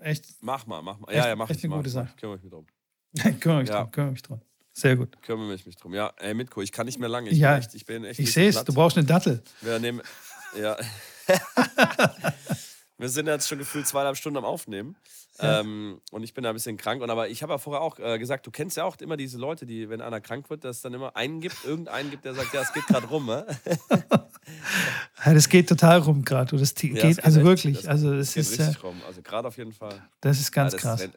[0.00, 1.08] Echt, mach mal, mach mal.
[1.08, 2.06] Echt- Ja, ja, mach echt ich, eine mach gute ich, Sache.
[2.06, 2.20] mach ich.
[2.20, 2.66] Kümmere mich drum.
[3.40, 3.80] kümmere mich Ja.
[3.82, 4.40] drum, kümmere mich drum.
[4.72, 5.20] Sehr gut.
[5.20, 5.92] Kümmere mich, mich drum.
[5.92, 7.28] Ja, ey, Mitko, ich kann nicht mehr lange.
[7.28, 9.42] Ich Ja, bin echt, ich bin echt Ich sehe es, du brauchst eine Dattel.
[9.60, 10.00] Wir nehmen,
[10.58, 10.76] ja.
[13.02, 14.96] Wir sind jetzt schon gefühlt zweieinhalb Stunden am Aufnehmen.
[15.40, 15.60] Ja.
[15.60, 17.02] Ähm, und ich bin da ein bisschen krank.
[17.02, 19.38] Und aber ich habe ja vorher auch äh, gesagt, du kennst ja auch immer diese
[19.38, 22.34] Leute, die, wenn einer krank wird, dass es dann immer einen gibt, irgendeinen gibt, der
[22.34, 23.26] sagt, ja, es geht gerade rum.
[23.26, 23.46] Ne?
[25.24, 26.56] Ja, das geht total rum gerade.
[26.56, 27.76] Das t- Ja, geht, geht also echt- wirklich.
[27.78, 29.00] das- also Es geht ist, äh, richtig rum.
[29.06, 29.94] Also gerade auf jeden Fall.
[30.20, 31.08] das ist ganz ja, das, krass.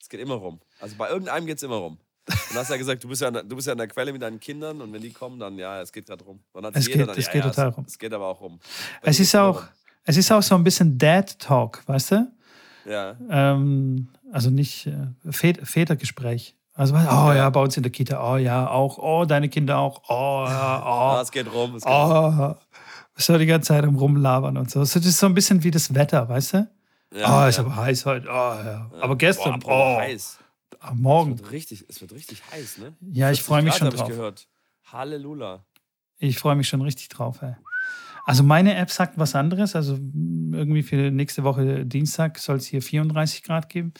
[0.00, 0.60] Es geht immer rum.
[0.80, 1.98] Also bei irgendeinem geht es immer rum.
[2.28, 4.12] Und hast ja gesagt, du bist ja, an der, du bist ja an der Quelle
[4.12, 6.40] mit deinen Kindern und wenn die kommen, dann ja, es geht gerade rum.
[6.54, 7.84] Dann hat Es jeder geht- dann, es ja, geht ja, total es, rum.
[7.86, 8.60] Es geht aber auch rum.
[9.02, 9.62] Bei Es ist auch,
[10.04, 12.32] es ist auch so ein bisschen Dad Talk, weißt du?
[12.86, 13.16] Ja.
[13.28, 16.56] Ähm, also nicht äh, Vät- Vätergespräch.
[16.72, 16.98] Also, oh
[17.32, 21.16] ja, bei uns in der Kita, oh ja, auch, oh, deine Kinder auch, oh ja,
[21.18, 21.74] oh, es geht rum.
[21.76, 22.40] Es geht rum.
[22.40, 22.54] oh.
[23.16, 24.80] So die ganze Zeit am Rumlabern und so.
[24.80, 26.70] Das ist so ein bisschen wie das Wetter, weißt du?
[27.12, 27.64] Ja, oh, ist ja.
[27.64, 28.26] aber heiß heute.
[28.28, 28.64] Oh, ja.
[28.64, 28.90] Ja.
[29.02, 30.38] Aber gestern, Boah, oh, heiß.
[30.78, 31.32] am Morgen.
[31.34, 32.94] Es wird richtig, es wird richtig heiß, ne?
[33.12, 34.08] Ja, ich 40 freue mich Grad schon drauf.
[34.08, 34.48] Ich gehört.
[34.90, 35.64] Halleluja.
[36.18, 37.42] Ich freue mich schon richtig drauf.
[37.42, 37.56] Ey.
[38.30, 39.74] Also meine App sagt was anderes.
[39.74, 43.92] Also mm, irgendwie für nächste Woche Dienstag soll es hier 34 Grad geben.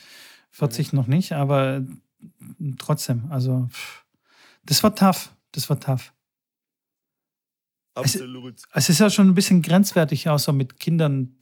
[0.51, 3.29] 40 noch nicht, aber mm, trotzdem.
[3.29, 4.05] Also pff,
[4.63, 5.35] das war tough.
[5.51, 6.13] Das war tough.
[7.93, 8.61] Absolut.
[8.71, 11.35] Es ist ja schon ein bisschen grenzwertig, auch so mit Kindern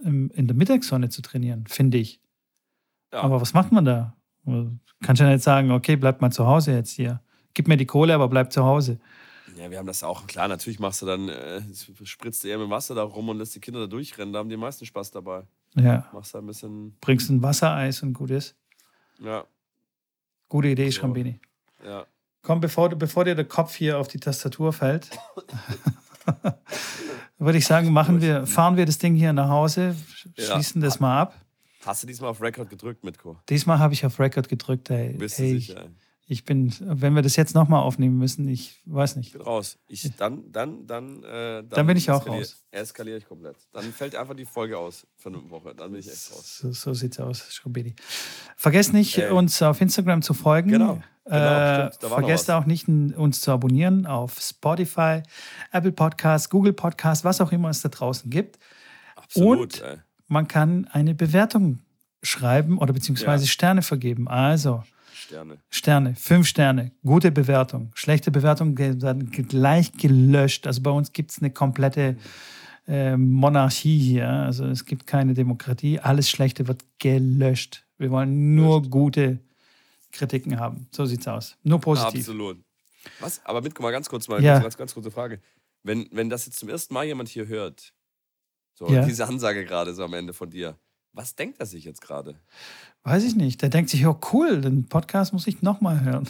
[0.00, 2.20] in der Mittagssonne zu trainieren, finde ich.
[3.12, 3.22] Ja.
[3.22, 4.16] Aber was macht man da?
[5.02, 7.20] Kannst ja nicht sagen, okay, bleib mal zu Hause jetzt hier.
[7.54, 9.00] Gib mir die Kohle, aber bleib zu Hause.
[9.58, 10.26] Ja, wir haben das auch.
[10.26, 11.60] Klar, natürlich machst du dann, äh,
[12.04, 14.32] spritzt du eher mit Wasser da rum und lässt die Kinder da durchrennen.
[14.32, 15.42] Da haben die meisten Spaß dabei.
[15.74, 18.54] Ja, Machst da ein bisschen, bringst ein Wassereis und gut ist.
[19.18, 19.44] ja,
[20.48, 21.00] Gute Idee, So.
[21.00, 21.40] Schrambini.
[21.84, 22.06] ja.
[22.42, 25.10] Komm, bevor, bevor dir der Kopf hier auf die Tastatur fällt,
[27.38, 29.96] würde ich sagen, machen wir, fahren wir das Ding hier nach Hause,
[30.36, 30.54] Ja.
[30.54, 31.34] schließen das mal ab.
[31.84, 33.36] Hast du diesmal auf Record gedrückt, Mitko?
[33.48, 35.14] Diesmal habe ich auf Record gedrückt, ey.
[35.14, 35.88] Bist du Hey, sicher?
[36.30, 39.32] Ich bin, wenn wir das jetzt nochmal aufnehmen müssen, ich weiß Ich nicht.
[39.32, 39.78] bin raus.
[39.88, 42.64] Ich, dann, dann, dann, äh, dann, Dann bin ich auch eskalier- raus.
[42.70, 43.56] Eskaliere ich komplett.
[43.72, 45.74] Dann fällt einfach die Folge aus für eine Woche.
[45.74, 46.58] Dann bin ich echt raus.
[46.60, 47.94] So, so sieht's aus, Schrambini.
[48.56, 49.30] Vergesst nicht, Ey.
[49.30, 50.70] uns auf Instagram zu folgen.
[50.70, 51.36] Genau, genau,
[51.86, 55.22] äh, stimmt, vergesst auch nicht, uns zu abonnieren auf Spotify,
[55.72, 58.58] Apple Podcasts, Google Podcasts, was auch immer es da draußen gibt.
[59.16, 59.58] Absolut.
[59.60, 59.96] Und- ey.
[60.26, 61.78] Man kann eine Bewertung
[62.22, 63.48] schreiben oder beziehungsweise Ja.
[63.50, 64.28] Sterne vergeben.
[64.28, 64.82] Also
[65.18, 65.58] Sterne.
[65.70, 67.90] Sterne, fünf Sterne, gute Bewertung.
[67.94, 70.66] Schlechte Bewertung werden gleich gelöscht.
[70.66, 72.16] Also bei uns gibt es eine komplette
[72.86, 74.28] äh, Monarchie hier.
[74.28, 75.98] Also es gibt keine Demokratie.
[76.00, 77.84] Alles Schlechte wird gelöscht.
[77.98, 79.40] Wir wollen nur gute
[80.12, 80.86] Kritiken haben.
[80.92, 81.56] So sieht's aus.
[81.64, 82.20] Nur positiv.
[82.20, 82.58] Absolut.
[83.20, 83.44] Was?
[83.44, 84.58] Aber mit, guck mal, ganz kurz mal, Ja.
[84.58, 85.40] ganz, ganz kurze Frage.
[85.82, 87.92] Wenn, wenn das jetzt zum ersten Mal jemand hier hört,
[88.74, 89.04] so Ja.
[89.04, 90.76] diese Ansage gerade so am Ende von dir,
[91.12, 92.38] was denkt er sich jetzt gerade?
[93.08, 93.62] Weiß ich nicht.
[93.62, 96.28] Der denkt sich, oh cool, den Podcast muss ich nochmal hören.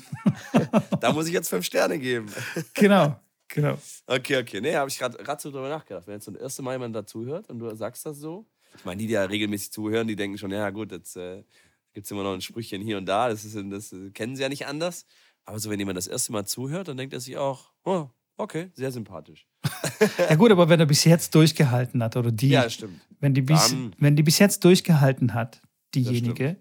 [1.01, 2.27] Da muss ich jetzt fünf Sterne geben.
[2.75, 3.17] genau,
[3.49, 3.77] genau.
[4.07, 4.61] Okay, okay.
[4.61, 6.07] Nee, habe ich gerade so drüber nachgedacht.
[6.07, 8.99] Wenn jetzt so das erste Mal jemand dazuhört und du sagst das so, ich meine,
[8.99, 11.43] die, die ja regelmäßig zuhören, die denken schon, ja gut, jetzt äh,
[11.95, 14.49] gibt es immer noch ein Sprüchchen hier und da, das, ist, das kennen sie ja
[14.49, 15.07] nicht anders.
[15.45, 18.71] Aber so, wenn jemand das erste Mal zuhört, dann denkt er sich auch, oh, okay,
[18.75, 19.47] sehr sympathisch.
[20.29, 23.01] Ja gut, aber wenn er bis jetzt durchgehalten hat oder die, Ja, stimmt.
[23.21, 25.61] wenn, die bis, Dann- wenn die bis jetzt durchgehalten hat,
[25.95, 26.57] diejenige,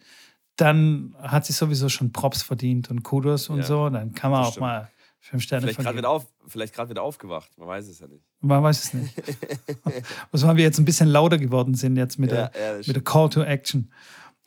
[0.55, 3.89] dann hat sie sowieso schon Props verdient und Kudos und Ja, so.
[3.89, 4.61] Dann kann man auch stimmt.
[4.61, 5.97] mal fünf Sterne Vielleicht gerade vergeben.
[5.99, 8.23] wieder, auf, vielleicht grad wieder aufgewacht, man weiß es ja nicht.
[8.41, 9.13] Man weiß es nicht.
[10.32, 13.03] Was weil wir jetzt ein bisschen lauter geworden sind jetzt mit, Ja, der, mit der
[13.03, 13.91] Call to Action.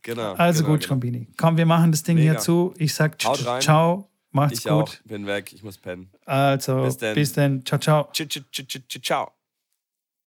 [0.03, 0.33] Genau.
[0.35, 0.87] Also genau, gut, genau.
[0.89, 1.29] Schrambini.
[1.37, 2.41] Komm, wir machen das Ding hier Mega.
[2.41, 2.73] zu.
[2.79, 4.73] Ich sag ciao, macht's Ich gut.
[4.73, 6.11] auch, bin weg, ich muss pennen.
[6.25, 7.15] Also, Bis denn.
[7.15, 7.65] bis dann.
[7.67, 8.09] Ciao, ciao.
[9.03, 9.40] Ciao.